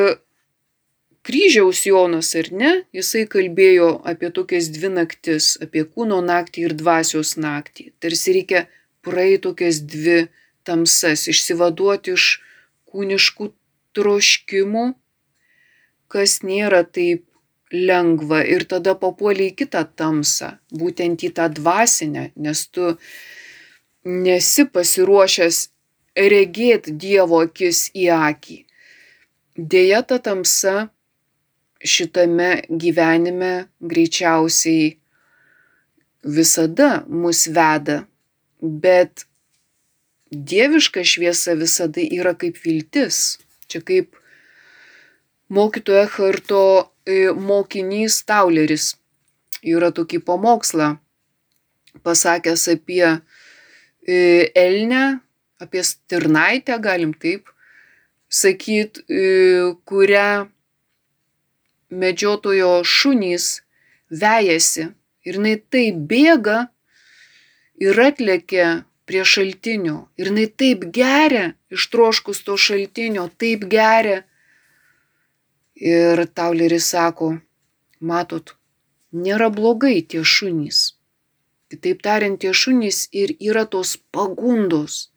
kryžiaus 1.25 1.81
Jonas 1.89 2.31
ar 2.37 2.51
ne, 2.53 2.73
jisai 2.95 3.25
kalbėjo 3.29 3.89
apie 4.11 4.29
tokias 4.33 4.69
dvi 4.73 4.91
naktis, 4.93 5.55
apie 5.65 5.85
kūno 5.85 6.21
naktį 6.25 6.67
ir 6.67 6.75
dvasios 6.77 7.35
naktį. 7.41 7.89
Tarsi 8.01 8.37
reikia 8.37 8.65
praeiti 9.05 9.43
tokias 9.47 9.81
dvi 9.85 10.27
tamsas, 10.67 11.25
išsivaduoti 11.31 12.13
iš 12.13 12.27
kūniškų 12.89 13.49
troškimų, 13.97 14.85
kas 16.09 16.39
nėra 16.45 16.83
taip 16.85 17.28
lengva 17.71 18.41
ir 18.45 18.65
tada 18.69 18.95
papuoliai 18.97 19.51
į 19.51 19.57
kitą 19.61 19.83
tamsą, 19.99 20.55
būtent 20.73 21.23
į 21.25 21.33
tą 21.37 21.49
dvasinę, 21.53 22.31
nes 22.35 22.65
tu 22.73 22.95
nesi 24.05 24.65
pasiruošęs 24.65 25.59
regėti 26.33 26.95
Dievo 26.97 27.43
akis 27.45 27.89
į 27.93 28.09
akį. 28.15 28.57
Deja, 29.59 30.01
ta 30.01 30.17
tamsa 30.23 30.89
šitame 31.83 32.63
gyvenime 32.69 33.67
greičiausiai 33.79 34.95
visada 36.23 37.03
mus 37.07 37.45
veda, 37.47 38.03
bet 38.59 39.25
dieviška 40.31 41.03
šviesa 41.03 41.55
visada 41.59 42.03
yra 42.03 42.35
kaip 42.39 42.59
viltis. 42.63 43.39
Čia 43.69 43.81
kaip 43.85 44.18
mokytojo 45.49 46.05
Harto 46.15 46.63
mokinys 47.35 48.23
Tauleris 48.29 48.95
yra 49.65 49.89
tokį 49.91 50.21
pamokslą 50.25 50.97
pasakęs 52.03 52.67
apie 52.75 53.19
elnę, 54.55 55.19
apie 55.59 55.83
stirnaitę, 55.83 56.79
galim 56.79 57.13
taip 57.13 57.49
sakyt, 58.29 59.01
kurią 59.89 60.49
medžiotojo 61.89 62.83
šunys 62.85 63.61
vejasi. 64.09 64.89
Ir 65.27 65.35
jinai 65.35 65.57
taip 65.73 65.97
bėga 66.09 66.69
ir 67.81 67.97
atlekia 67.99 68.85
prie 69.09 69.25
šaltinio. 69.25 70.07
Ir 70.17 70.29
jinai 70.31 70.47
taip 70.47 70.85
geria 70.95 71.51
ištroškus 71.73 72.45
to 72.45 72.55
šaltinio, 72.57 73.27
taip 73.41 73.65
geria 73.69 74.23
Ir 75.79 76.25
Tauleris 76.35 76.89
sako, 76.91 77.37
matot, 78.03 78.51
nėra 79.15 79.47
blogai 79.47 80.01
tie 80.03 80.25
šunys. 80.27 80.79
Kitaip 81.71 82.01
tariant, 82.03 82.35
tie 82.41 82.51
šunys 82.51 83.05
ir 83.15 83.31
yra 83.39 83.63
tos 83.63 83.95
pagundos. 84.11 85.07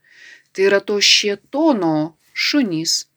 Tai 0.52 0.68
yra 0.68 0.78
to 0.78 1.00
šietono 1.02 2.14
šunys. 2.32 3.08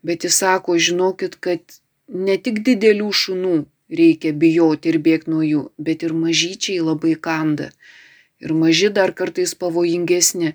Bet 0.00 0.24
jis 0.24 0.40
sako, 0.40 0.78
žinokit, 0.78 1.36
kad 1.44 1.60
ne 2.08 2.38
tik 2.40 2.62
didelių 2.64 3.10
šunų 3.12 3.56
reikia 3.92 4.32
bijoti 4.32 4.94
ir 4.94 4.98
bėgti 5.04 5.30
nuo 5.30 5.42
jų, 5.44 5.62
bet 5.76 6.06
ir 6.06 6.16
mažyčiai 6.16 6.80
labai 6.80 7.18
kanda. 7.20 7.68
Ir 8.40 8.56
maži 8.56 8.88
dar 8.88 9.12
kartais 9.12 9.52
pavojingesni. 9.54 10.54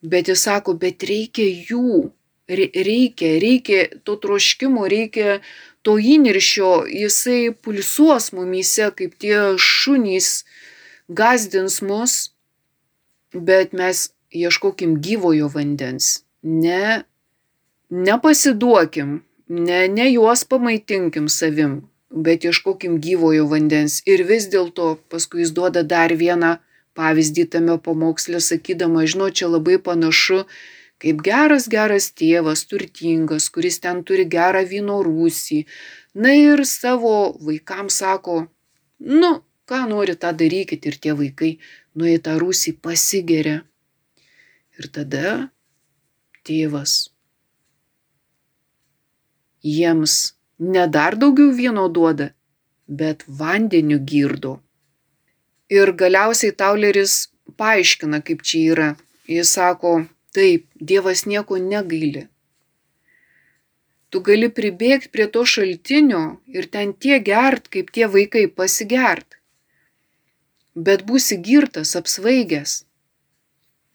Bet 0.00 0.32
jis 0.32 0.46
sako, 0.48 0.74
bet 0.74 1.04
reikia 1.04 1.44
jų 1.68 2.14
reikia, 2.48 3.38
reikia 3.40 3.88
to 4.04 4.16
troškimo, 4.16 4.86
reikia 4.88 5.40
to 5.82 5.98
įniršio, 5.98 6.86
jisai 6.88 7.52
pulsuos 7.52 8.32
mumyse, 8.32 8.90
kaip 8.96 9.14
tie 9.20 9.56
šunys 9.56 10.44
gazdins 11.08 11.80
mus, 11.82 12.32
bet 13.32 13.72
mes 13.72 14.10
ieškokim 14.32 14.98
gyvojo 15.00 15.48
vandens, 15.48 16.24
ne, 16.42 17.04
nepasiduokim, 17.90 19.22
ne, 19.48 19.88
ne 19.88 20.08
juos 20.12 20.44
pamaitinkim 20.44 21.28
savim, 21.28 21.88
bet 22.10 22.44
ieškokim 22.44 22.98
gyvojo 23.00 23.46
vandens. 23.48 24.02
Ir 24.08 24.24
vis 24.28 24.48
dėlto 24.48 24.96
paskui 25.08 25.44
jis 25.44 25.52
duoda 25.56 25.84
dar 25.84 26.12
vieną 26.12 26.58
pavyzdį 26.98 27.44
tame 27.52 27.78
pamoksle, 27.78 28.40
sakydama, 28.42 29.06
žinau, 29.06 29.30
čia 29.30 29.48
labai 29.48 29.78
panašu 29.78 30.44
kaip 31.02 31.22
geras 31.26 31.68
geras 31.70 32.10
tėvas, 32.18 32.64
turtingas, 32.70 33.48
kuris 33.54 33.78
ten 33.84 34.02
turi 34.04 34.26
gerą 34.28 34.64
vyno 34.68 35.00
rūsį. 35.06 35.64
Na 36.18 36.32
ir 36.34 36.64
savo 36.66 37.34
vaikams 37.48 38.00
sako, 38.02 38.38
nu, 38.98 39.32
ką 39.68 39.84
nori, 39.90 40.16
tą 40.18 40.32
darykit 40.34 40.88
ir 40.90 40.98
tie 41.02 41.14
vaikai 41.18 41.52
nuėjo 41.98 42.24
tą 42.26 42.38
rūsį 42.42 42.78
pasigeria. 42.82 43.60
Ir 44.78 44.90
tada 44.94 45.36
tėvas 46.46 47.08
jiems 49.62 50.34
ne 50.58 50.86
dar 50.86 51.16
daugiau 51.16 51.50
vyno 51.52 51.88
duoda, 51.88 52.32
bet 52.86 53.24
vandeniu 53.26 53.98
girdo. 53.98 54.58
Ir 55.68 55.92
galiausiai 55.92 56.54
Tauleris 56.56 57.28
paaiškina, 57.56 58.22
kaip 58.22 58.42
čia 58.42 58.60
yra. 58.72 58.88
Jis 59.28 59.52
sako, 59.52 60.06
Taip, 60.36 60.66
Dievas 60.80 61.24
nieko 61.26 61.56
negaili. 61.56 62.26
Tu 64.08 64.20
gali 64.24 64.48
pribėgti 64.58 65.10
prie 65.12 65.26
to 65.32 65.44
šaltinio 65.52 66.22
ir 66.56 66.68
ten 66.74 66.92
tie 66.92 67.18
gert, 67.24 67.68
kaip 67.72 67.92
tie 67.92 68.08
vaikai 68.12 68.44
pasigert. 68.60 69.36
Bet 70.74 71.04
būsi 71.08 71.40
girtas, 71.44 71.94
apsvaigęs. 72.00 72.82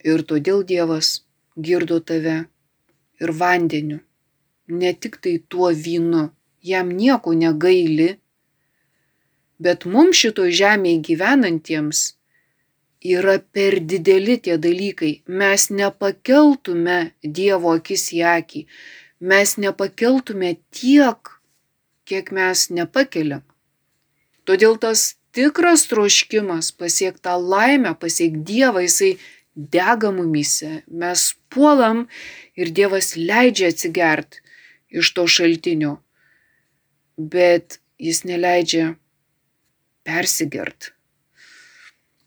Ir 0.09 0.25
todėl 0.29 0.65
Dievas 0.67 1.21
girdo 1.55 1.99
tave 1.99 2.37
ir 3.21 3.31
vandeniu, 3.39 4.01
ne 4.67 4.91
tik 4.93 5.21
tai 5.23 5.37
tuo 5.47 5.69
vynu, 5.85 6.25
jam 6.61 6.89
nieko 6.91 7.33
negaili, 7.37 8.09
bet 9.63 9.85
mums 9.85 10.19
šito 10.19 10.49
žemėje 10.49 11.01
gyvenantiems 11.09 12.03
yra 13.03 13.37
per 13.39 13.79
dideli 13.83 14.37
tie 14.39 14.57
dalykai. 14.57 15.23
Mes 15.27 15.69
nepakeltume 15.69 16.99
Dievo 17.23 17.75
akis 17.77 18.09
į 18.15 18.23
akį. 18.37 18.65
Mes 19.23 19.55
nepakeltume 19.59 20.55
tiek, 20.71 21.33
kiek 22.07 22.31
mes 22.35 22.69
nepakeliam. 22.71 23.43
Todėl 24.47 24.75
tas 24.79 25.15
tikras 25.35 25.87
troškimas 25.91 26.71
pasiekti 26.75 27.23
tą 27.27 27.37
laimę, 27.39 27.93
pasiekti 27.99 28.43
Dievą, 28.47 28.83
jisai 28.83 29.13
dega 29.55 30.11
mumise. 30.11 30.83
Mes 30.87 31.33
puolam 31.49 32.07
ir 32.55 32.71
Dievas 32.71 33.13
leidžia 33.15 33.71
atsigert 33.71 34.41
iš 34.91 35.13
to 35.15 35.27
šaltinio. 35.27 35.97
Bet 37.17 37.79
jis 38.01 38.23
neleidžia 38.27 38.95
persigert. 40.03 40.91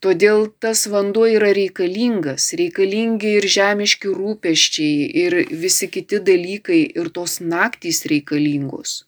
Todėl 0.04 0.50
tas 0.60 0.84
vanduo 0.92 1.24
yra 1.24 1.54
reikalingas, 1.56 2.50
reikalingi 2.60 3.30
ir 3.38 3.46
žemiški 3.48 4.10
rūpeščiai, 4.12 5.04
ir 5.24 5.36
visi 5.62 5.88
kiti 5.88 6.20
dalykai, 6.20 6.82
ir 7.00 7.08
tos 7.16 7.38
naktys 7.40 8.04
reikalingos. 8.10 9.06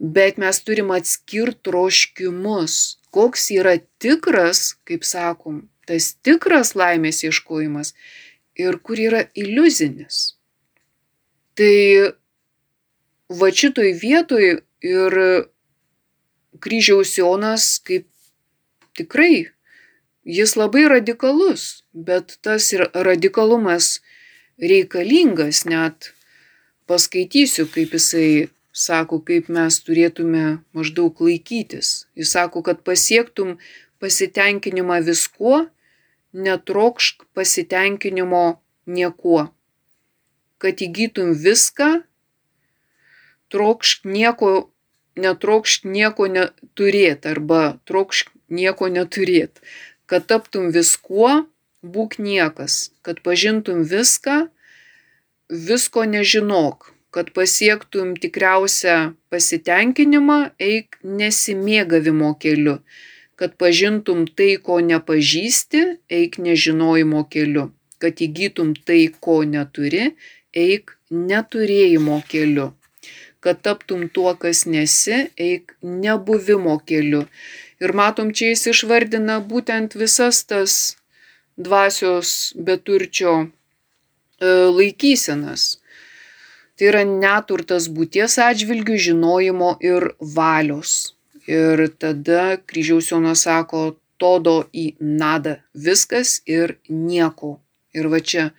Bet 0.00 0.36
mes 0.40 0.60
turim 0.64 0.92
atskirti 0.92 1.64
troškimus, 1.68 2.74
koks 3.12 3.48
yra 3.56 3.78
tikras, 4.00 4.74
kaip 4.84 5.06
sakom, 5.08 5.62
tas 5.88 6.12
tikras 6.24 6.74
laimės 6.76 7.22
ieškojimas 7.24 7.94
ir 8.60 8.76
kur 8.84 9.00
yra 9.00 9.22
iliuzinis. 9.32 10.20
Tai 11.56 11.76
va 13.40 13.48
šitoj 13.62 13.94
vietoj 14.02 14.44
ir 14.90 15.16
kryžiaus 16.60 17.16
Jonas 17.16 17.72
kaip 17.84 18.06
tikrai 18.96 19.48
jis 20.24 20.56
labai 20.56 20.88
radikalus, 20.88 21.82
bet 21.92 22.38
tas 22.42 22.72
radikalumas 22.94 24.00
reikalingas 24.60 25.64
net. 25.64 26.12
Paskaitysiu, 26.86 27.68
kaip 27.70 27.94
jisai 27.94 28.50
sako, 28.74 29.20
kaip 29.22 29.48
mes 29.48 29.78
turėtume 29.86 30.60
maždaug 30.74 31.20
laikytis. 31.22 32.06
Jis 32.18 32.32
sako, 32.34 32.64
kad 32.66 32.82
pasiektum 32.82 33.58
pasitenkinimą 34.02 34.98
viskuo, 35.06 35.68
netrokšk 36.34 37.28
pasitenkinimo 37.34 38.60
niekuo. 38.90 39.48
Kad 40.60 40.82
įgytum 40.82 41.32
viską, 41.38 42.02
trokšk 43.50 44.04
nieko 44.04 44.70
netrokšk 45.20 45.84
nieko 45.84 46.28
neturėt 46.30 47.26
arba 47.26 47.80
trokšk 47.88 48.30
nieko 48.50 48.88
neturėt. 48.88 49.60
Kad 50.10 50.26
taptum 50.26 50.72
viskuo, 50.74 51.44
būk 51.82 52.16
niekas. 52.18 52.90
Kad 53.06 53.20
pažintum 53.26 53.84
viską, 53.86 54.48
visko 55.68 56.04
nežinok. 56.14 56.90
Kad 57.14 57.30
pasiektum 57.34 58.14
tikriausią 58.22 58.96
pasitenkinimą, 59.30 60.38
eik 60.62 60.98
nesimėgavimo 61.02 62.32
keliu. 62.42 62.76
Kad 63.38 63.54
pažintum 63.58 64.26
tai, 64.26 64.52
ko 64.62 64.78
nepažįsti, 64.90 65.80
eik 66.18 66.38
nežinojimo 66.42 67.24
keliu. 67.30 67.70
Kad 68.02 68.22
įgytum 68.26 68.74
tai, 68.86 69.00
ko 69.24 69.40
neturi, 69.46 70.12
eik 70.54 70.94
neturėjimo 71.10 72.20
keliu. 72.30 72.70
Kad 73.40 73.62
taptum 73.64 74.08
tuo, 74.12 74.34
kas 74.36 74.66
nesi, 74.66 75.24
eik 75.38 75.74
nebuvimo 75.82 76.76
keliu. 76.86 77.24
Ir 77.80 77.94
matom, 77.96 78.32
čia 78.36 78.52
jis 78.52 78.66
išvardina 78.74 79.38
būtent 79.40 79.96
visas 79.96 80.42
tas 80.44 80.74
dvasios 81.56 82.52
beturčio 82.56 83.34
e, 83.40 83.48
laikysenas. 84.78 85.78
Tai 86.76 86.88
yra 86.90 87.04
neturtas 87.08 87.88
būties 87.92 88.38
atžvilgių 88.40 88.98
žinojimo 89.06 89.74
ir 89.84 90.10
valios. 90.36 91.14
Ir 91.48 91.88
tada 92.00 92.60
kryžiaus 92.68 93.10
Jonas 93.10 93.44
sako, 93.48 93.96
todo 94.20 94.54
į 94.76 94.86
nadą 95.00 95.56
viskas 95.74 96.38
ir 96.44 96.76
nieko. 96.88 97.58
Ir 97.96 98.08
va 98.12 98.20
čia 98.20 98.50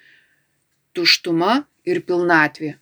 tuštuma 0.97 1.61
ir 1.87 2.01
pilnatvė. 2.07 2.75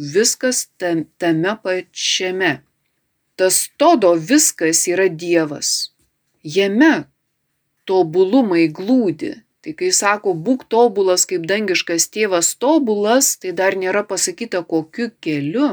Viskas 0.00 0.68
tam, 0.80 1.04
tame 1.20 1.56
pačiame. 1.64 2.52
Tas 3.40 3.70
todo 3.80 4.12
viskas 4.20 4.82
yra 4.92 5.06
Dievas. 5.08 5.94
Jame 6.44 7.06
tobulumai 7.88 8.66
glūdi. 8.68 9.30
Tai 9.64 9.72
kai 9.76 9.88
sako, 9.96 10.34
būk 10.46 10.66
tobulas 10.72 11.24
kaip 11.28 11.46
dangiškas 11.48 12.08
tėvas 12.12 12.50
tobulas, 12.60 13.38
tai 13.40 13.52
dar 13.56 13.76
nėra 13.80 14.02
pasakyta 14.10 14.60
kokiu 14.68 15.08
keliu. 15.24 15.70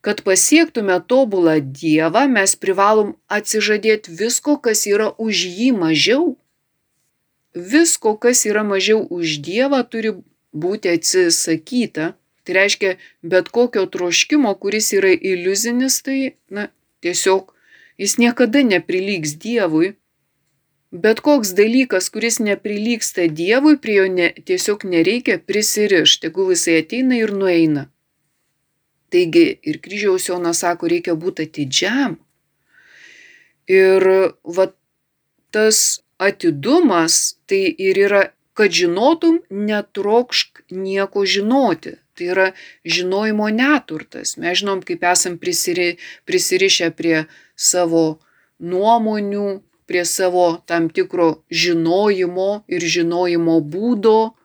Kad 0.00 0.22
pasiektume 0.24 0.96
tobulą 1.12 1.58
Dievą, 1.60 2.24
mes 2.28 2.56
privalom 2.56 3.14
atsižadėti 3.28 4.16
visko, 4.16 4.56
kas 4.56 4.86
yra 4.88 5.10
už 5.20 5.44
jį 5.44 5.70
mažiau. 5.76 6.38
Visko, 7.52 8.14
kas 8.16 8.46
yra 8.48 8.64
mažiau 8.64 9.04
už 9.12 9.40
Dievą, 9.44 9.84
turi 9.84 10.16
būti 10.56 10.96
atsisakyta. 10.96 12.14
Tai 12.44 12.56
reiškia, 12.56 12.96
bet 13.22 13.50
kokio 13.52 13.84
troškimo, 13.86 14.54
kuris 14.62 14.92
yra 14.96 15.12
iliuzinis, 15.12 16.00
tai, 16.02 16.36
na, 16.48 16.68
tiesiog 17.04 17.52
jis 18.00 18.16
niekada 18.18 18.62
neprilygs 18.64 19.36
Dievui. 19.42 19.94
Bet 20.90 21.20
koks 21.22 21.52
dalykas, 21.54 22.08
kuris 22.10 22.40
neprilyksta 22.42 23.28
Dievui, 23.28 23.76
prie 23.78 24.00
jo 24.00 24.08
ne, 24.10 24.32
tiesiog 24.46 24.88
nereikia 24.88 25.38
prisirišti, 25.38 26.24
tegul 26.26 26.50
jisai 26.54 26.80
ateina 26.82 27.20
ir 27.20 27.30
nueina. 27.36 27.86
Taigi 29.10 29.44
ir 29.66 29.78
kryžiaus 29.82 30.26
Jonas 30.30 30.62
sako, 30.64 30.90
reikia 30.90 31.14
būti 31.18 31.46
atidžiam. 31.46 32.16
Ir 33.70 34.06
va 34.56 34.66
tas 35.54 36.00
atidumas 36.18 37.36
tai 37.50 37.62
ir 37.78 37.98
yra, 38.06 38.22
kad 38.54 38.74
žinotum, 38.74 39.40
netrokšk 39.50 40.64
nieko 40.70 41.24
žinoti. 41.24 41.96
Tai 42.20 42.26
yra 42.28 42.50
žinojimo 42.84 43.46
neturtas. 43.48 44.34
Mes 44.36 44.58
žinom, 44.60 44.82
kaip 44.84 45.06
esam 45.08 45.38
prisiri, 45.40 45.94
prisirišę 46.28 46.90
prie 46.98 47.22
savo 47.56 48.02
nuomonių, 48.60 49.46
prie 49.88 50.02
savo 50.04 50.44
tam 50.68 50.90
tikro 50.92 51.30
žinojimo 51.48 52.50
ir 52.68 52.84
žinojimo 52.96 53.56
būdo, 53.72 54.36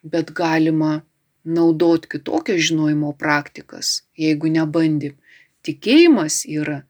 bet 0.00 0.32
galima 0.40 1.02
naudoti 1.44 2.14
kitokias 2.16 2.64
žinojimo 2.70 3.12
praktikas, 3.20 3.92
jeigu 4.16 4.48
nebandim. 4.56 5.20
Tikėjimas 5.68 6.46
yra 6.48 6.80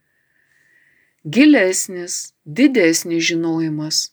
gilesnis, 1.27 2.33
didesnis 2.47 3.27
žinojimas. 3.33 4.13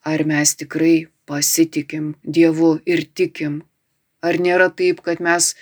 Ar 0.00 0.24
mes 0.24 0.56
tikrai 0.56 1.10
pasitikim 1.28 2.14
Dievu 2.24 2.78
ir 2.88 3.04
tikim? 3.12 3.67
Ar 4.22 4.38
nėra 4.42 4.68
taip, 4.74 5.00
kad 5.06 5.20
mes 5.22 5.52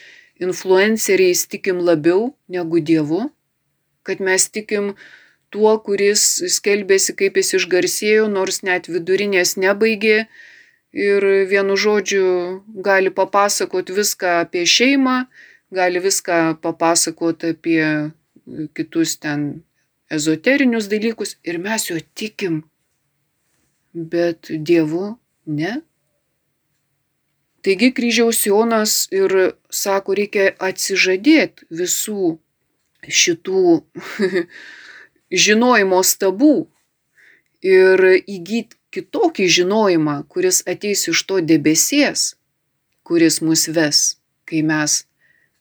influenceriais 0.40 1.44
tikim 1.50 1.80
labiau 1.84 2.32
negu 2.48 2.80
Dievu? 2.80 3.26
Kad 4.06 4.22
mes 4.22 4.48
tikim 4.48 4.94
tuo, 5.52 5.72
kuris 5.84 6.24
skelbėsi, 6.56 7.14
kaip 7.18 7.36
jis 7.40 7.56
išgarsėjo, 7.60 8.28
nors 8.32 8.62
net 8.66 8.88
vidurinės 8.88 9.56
nebaigė 9.60 10.26
ir 10.96 11.26
vienu 11.50 11.76
žodžiu 11.76 12.26
gali 12.84 13.12
papasakot 13.12 13.92
viską 13.92 14.40
apie 14.46 14.64
šeimą, 14.64 15.26
gali 15.72 16.00
viską 16.00 16.56
papasakot 16.64 17.44
apie 17.44 17.82
kitus 18.74 19.16
ten 19.20 19.66
ezoterinius 20.10 20.88
dalykus 20.88 21.36
ir 21.44 21.58
mes 21.58 21.90
jo 21.90 21.98
tikim, 22.14 22.62
bet 23.92 24.48
Dievu 24.48 25.16
ne. 25.46 25.82
Taigi 27.66 27.88
kryžiaus 27.90 28.46
Jonas 28.46 28.92
ir 29.10 29.32
sako, 29.74 30.14
reikia 30.14 30.52
atsižadėti 30.62 31.66
visų 31.74 32.36
šitų 33.02 33.62
žinojimo 35.46 35.98
stabų 36.06 36.54
ir 37.66 38.04
įgyti 38.22 38.78
kitokį 38.94 39.48
žinojimą, 39.56 40.14
kuris 40.30 40.62
ateis 40.62 41.08
iš 41.10 41.24
to 41.26 41.40
debesies, 41.42 42.36
kuris 43.02 43.42
mus 43.42 43.66
ves, 43.66 44.02
kai 44.46 44.62
mes 44.62 45.02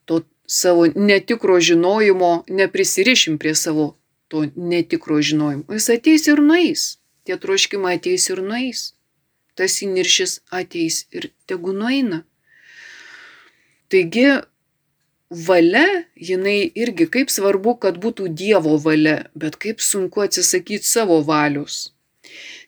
to 0.06 0.22
savo 0.46 0.86
netikro 0.94 1.58
žinojimo 1.58 2.46
neprisirišim 2.62 3.40
prie 3.42 3.56
savo 3.58 3.96
to 4.30 4.46
netikro 4.56 5.18
žinojimo. 5.22 5.66
Jis 5.74 5.90
ateis 5.98 6.30
ir 6.30 6.46
nueis, 6.52 6.86
tie 7.26 7.42
troškimai 7.42 7.98
ateis 7.98 8.30
ir 8.30 8.46
nueis, 8.46 8.92
tas 9.56 9.82
įniršis 9.86 10.42
ateis 10.52 11.06
ir 11.16 11.32
tegu 11.50 11.74
nueina. 11.76 12.24
Taigi 13.90 14.28
valia, 15.30 15.88
jinai 16.16 16.72
irgi 16.76 17.08
kaip 17.12 17.32
svarbu, 17.34 17.78
kad 17.82 17.98
būtų 18.02 18.30
Dievo 18.30 18.78
valia, 18.82 19.26
bet 19.36 19.58
kaip 19.62 19.82
sunku 19.82 20.26
atsisakyti 20.26 20.88
savo 20.88 21.22
valios. 21.26 21.92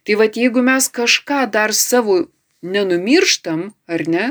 Tai 0.03 0.15
vad 0.21 0.37
jeigu 0.39 0.63
mes 0.63 0.87
kažką 0.89 1.45
dar 1.51 1.73
savo 1.73 2.27
nenumirštam, 2.61 3.71
ar 3.87 4.07
ne, 4.07 4.27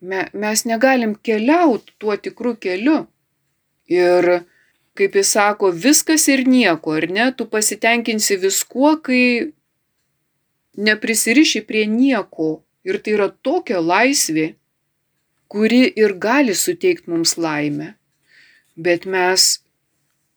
me, 0.00 0.28
mes 0.32 0.64
negalim 0.64 1.14
keliauti 1.14 1.92
tuo 1.98 2.16
tikru 2.16 2.54
keliu. 2.56 3.06
Ir 3.88 4.44
kaip 4.98 5.14
jis 5.14 5.32
sako, 5.36 5.70
viskas 5.72 6.26
ir 6.28 6.44
nieko, 6.46 6.96
ar 6.98 7.08
ne, 7.10 7.30
tu 7.32 7.46
pasitenkinsi 7.46 8.38
viskuo, 8.42 8.96
kai 9.02 9.52
neprisiriši 10.78 11.64
prie 11.66 11.84
nieko. 11.90 12.62
Ir 12.86 13.00
tai 13.02 13.16
yra 13.18 13.28
tokia 13.44 13.82
laisvė, 13.82 14.52
kuri 15.52 15.82
ir 16.02 16.14
gali 16.22 16.54
suteikti 16.54 17.10
mums 17.10 17.34
laimę. 17.40 17.94
Bet 18.78 19.04
mes, 19.10 19.46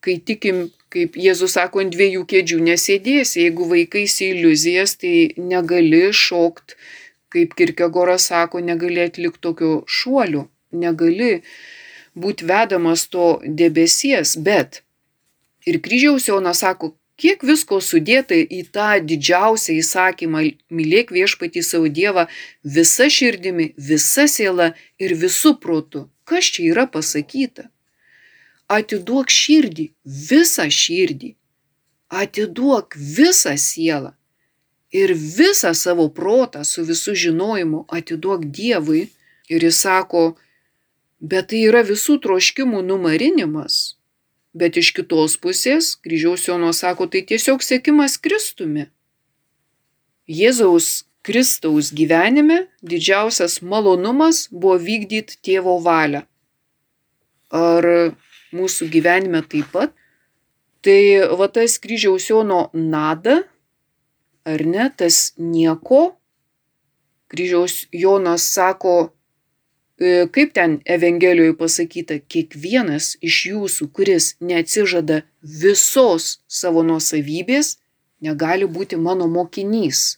kai 0.04 0.18
tikim, 0.26 0.70
kaip 0.92 1.16
Jėzus 1.20 1.56
sako, 1.56 1.84
ant 1.84 1.94
dviejų 1.94 2.26
kėdžių 2.32 2.60
nesėdėsi, 2.66 3.46
jeigu 3.46 3.68
vaikais 3.70 4.18
į 4.24 4.32
iliuzijas, 4.36 4.98
tai 5.04 5.16
negali 5.38 6.08
šokt, 6.16 6.76
kaip 7.32 7.54
Kirkegoras 7.60 8.32
sako, 8.32 8.64
negali 8.66 9.06
atlikti 9.06 9.44
tokio 9.46 9.74
šuolių, 9.88 10.48
negali 10.84 11.32
būti 12.18 12.48
vedamas 12.48 13.06
to 13.12 13.38
debesies, 13.46 14.36
bet 14.36 14.82
ir 15.68 15.80
kryžiaus 15.84 16.28
Jonas 16.28 16.64
sako, 16.66 16.96
kiek 17.22 17.44
visko 17.46 17.78
sudėta 17.86 18.38
į 18.38 18.62
tą 18.76 18.90
didžiausią 19.10 19.76
įsakymą 19.82 20.42
mylėk 20.74 21.14
viešpatį 21.14 21.62
savo 21.66 21.92
Dievą 22.00 22.26
visa 22.78 23.10
širdimi, 23.18 23.74
visa 23.78 24.26
siela 24.32 24.72
ir 24.98 25.14
visų 25.24 25.58
protų. 25.62 26.08
Kas 26.26 26.50
čia 26.56 26.72
yra 26.72 26.88
pasakyta? 26.90 27.68
Atiduok 28.72 29.30
širdį, 29.30 29.92
visą 30.32 30.68
širdį. 30.72 31.36
Atiduok 32.22 32.98
visą 32.98 33.56
sielą. 33.60 34.14
Ir 34.92 35.14
visą 35.16 35.72
savo 35.78 36.10
protą 36.12 36.64
su 36.68 36.84
visų 36.88 37.16
žinojimu 37.26 37.86
atiduok 37.98 38.48
Dievui. 38.58 39.10
Ir 39.52 39.64
jis 39.68 39.82
sako, 39.84 40.24
bet 41.20 41.52
tai 41.52 41.66
yra 41.68 41.84
visų 41.88 42.18
troškimų 42.24 42.82
numarinimas. 42.88 44.01
Bet 44.54 44.76
iš 44.78 44.92
kitos 44.98 45.38
pusės, 45.40 45.94
kryžiaus 46.04 46.48
Jono 46.48 46.74
sako, 46.76 47.08
tai 47.08 47.24
tiesiog 47.28 47.64
sėkimas 47.64 48.18
Kristumi. 48.20 48.90
Jėzaus 50.28 51.06
Kristaus 51.24 51.92
gyvenime 51.96 52.66
didžiausias 52.84 53.60
malonumas 53.62 54.48
buvo 54.52 54.76
vykdyti 54.82 55.40
tėvo 55.46 55.78
valią. 55.84 56.26
Ar 57.52 57.88
mūsų 58.56 58.90
gyvenime 58.92 59.44
taip 59.48 59.72
pat. 59.74 59.96
Tai 60.82 61.00
va 61.38 61.48
tas 61.54 61.78
kryžiaus 61.78 62.26
Jono 62.30 62.64
nada, 62.74 63.44
ar 64.50 64.64
ne, 64.66 64.88
tas 64.98 65.34
nieko, 65.38 66.16
kryžiaus 67.30 67.86
Jonas 67.94 68.48
sako, 68.56 69.12
kaip 70.34 70.54
ten 70.54 70.80
Evangelijoje 70.86 71.54
pasakyta, 71.58 72.18
kiekvienas 72.32 73.16
iš 73.22 73.38
jūsų, 73.52 73.88
kuris 73.94 74.32
neatsižada 74.42 75.22
visos 75.42 76.40
savo 76.50 76.82
nuosavybės, 76.88 77.76
negali 78.22 78.66
būti 78.66 78.98
mano 78.98 79.28
mokinys. 79.30 80.18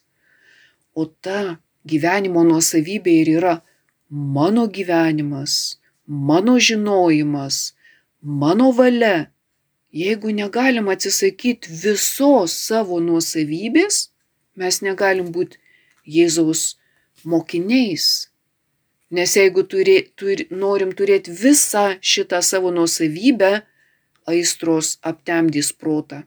O 0.96 1.06
ta 1.06 1.60
gyvenimo 1.84 2.46
nuosavybė 2.48 3.16
ir 3.24 3.32
yra 3.38 3.54
mano 4.10 4.68
gyvenimas, 4.72 5.80
mano 6.08 6.58
žinojimas, 6.60 7.74
mano 8.22 8.72
valia. 8.72 9.30
Jeigu 9.94 10.32
negalim 10.34 10.88
atsisakyti 10.90 11.70
visos 11.70 12.56
savo 12.56 12.98
nuosavybės, 13.04 14.08
mes 14.58 14.80
negalim 14.82 15.28
būti 15.36 15.60
Jėzaus 16.10 16.78
mokiniais. 17.24 18.33
Nes 19.14 19.36
jeigu 19.38 19.62
turi, 19.70 20.00
turi, 20.18 20.48
norim 20.50 20.94
turėti 20.98 21.34
visą 21.38 21.84
šitą 22.02 22.40
savo 22.42 22.72
nuosavybę, 22.74 23.52
aistros 24.26 24.98
aptemdys 25.06 25.70
protą. 25.78 26.24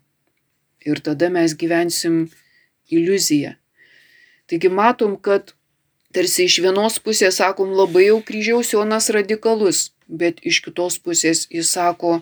Ir 0.86 1.00
tada 1.02 1.30
mes 1.34 1.56
gyvensim 1.58 2.28
iliuziją. 2.94 3.56
Taigi 4.46 4.70
matom, 4.70 5.16
kad 5.18 5.56
tarsi 6.14 6.46
iš 6.46 6.60
vienos 6.62 7.00
pusės 7.02 7.40
sakom 7.42 7.74
labai 7.74 8.06
jau 8.06 8.20
kryžiaus 8.28 8.70
Jonas 8.76 9.10
radikalus, 9.10 9.90
bet 10.06 10.38
iš 10.46 10.62
kitos 10.68 11.00
pusės 11.02 11.48
jis 11.50 11.74
sako 11.74 12.20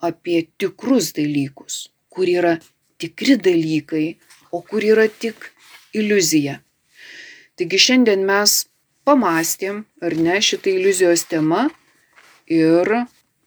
apie 0.00 0.46
tikrus 0.56 1.12
dalykus, 1.12 1.90
kur 2.08 2.32
yra 2.32 2.56
tikri 2.96 3.36
dalykai, 3.36 4.06
o 4.48 4.64
kur 4.64 4.80
yra 4.84 5.04
tik 5.08 5.52
iliuzija. 5.92 6.62
Taigi 7.60 7.78
šiandien 7.84 8.24
mes 8.24 8.62
pamastėm, 9.08 9.84
ar 10.02 10.16
ne, 10.16 10.36
šitą 10.40 10.72
iliuzijos 10.72 11.24
tema 11.30 11.66
ir 12.46 12.88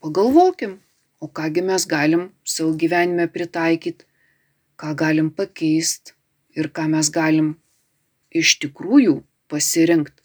pagalvokim, 0.03 0.79
o 1.19 1.27
kągi 1.27 1.63
mes 1.65 1.87
galim 1.87 2.29
savo 2.43 2.73
gyvenime 2.81 3.27
pritaikyti, 3.31 4.05
ką 4.79 4.95
galim 4.99 5.31
pakeisti 5.31 6.13
ir 6.59 6.69
ką 6.75 6.89
mes 6.91 7.09
galim 7.09 7.55
iš 8.35 8.57
tikrųjų 8.63 9.21
pasirinkti 9.51 10.21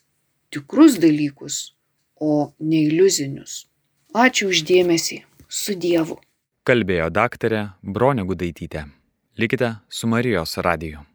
tikrus 0.50 0.98
dalykus, 0.98 1.74
o 2.20 2.52
ne 2.58 2.82
iliuzinius. 2.88 3.66
Ačiū 4.14 4.50
uždėmesį. 4.50 5.22
Su 5.50 5.74
Dievu. 5.74 6.18
Kalbėjo 6.66 7.08
daktarė 7.10 7.62
Bronė 7.82 8.26
Gudaitytė. 8.26 8.84
Likite 9.38 9.76
su 9.88 10.10
Marijos 10.10 10.58
radiju. 10.62 11.09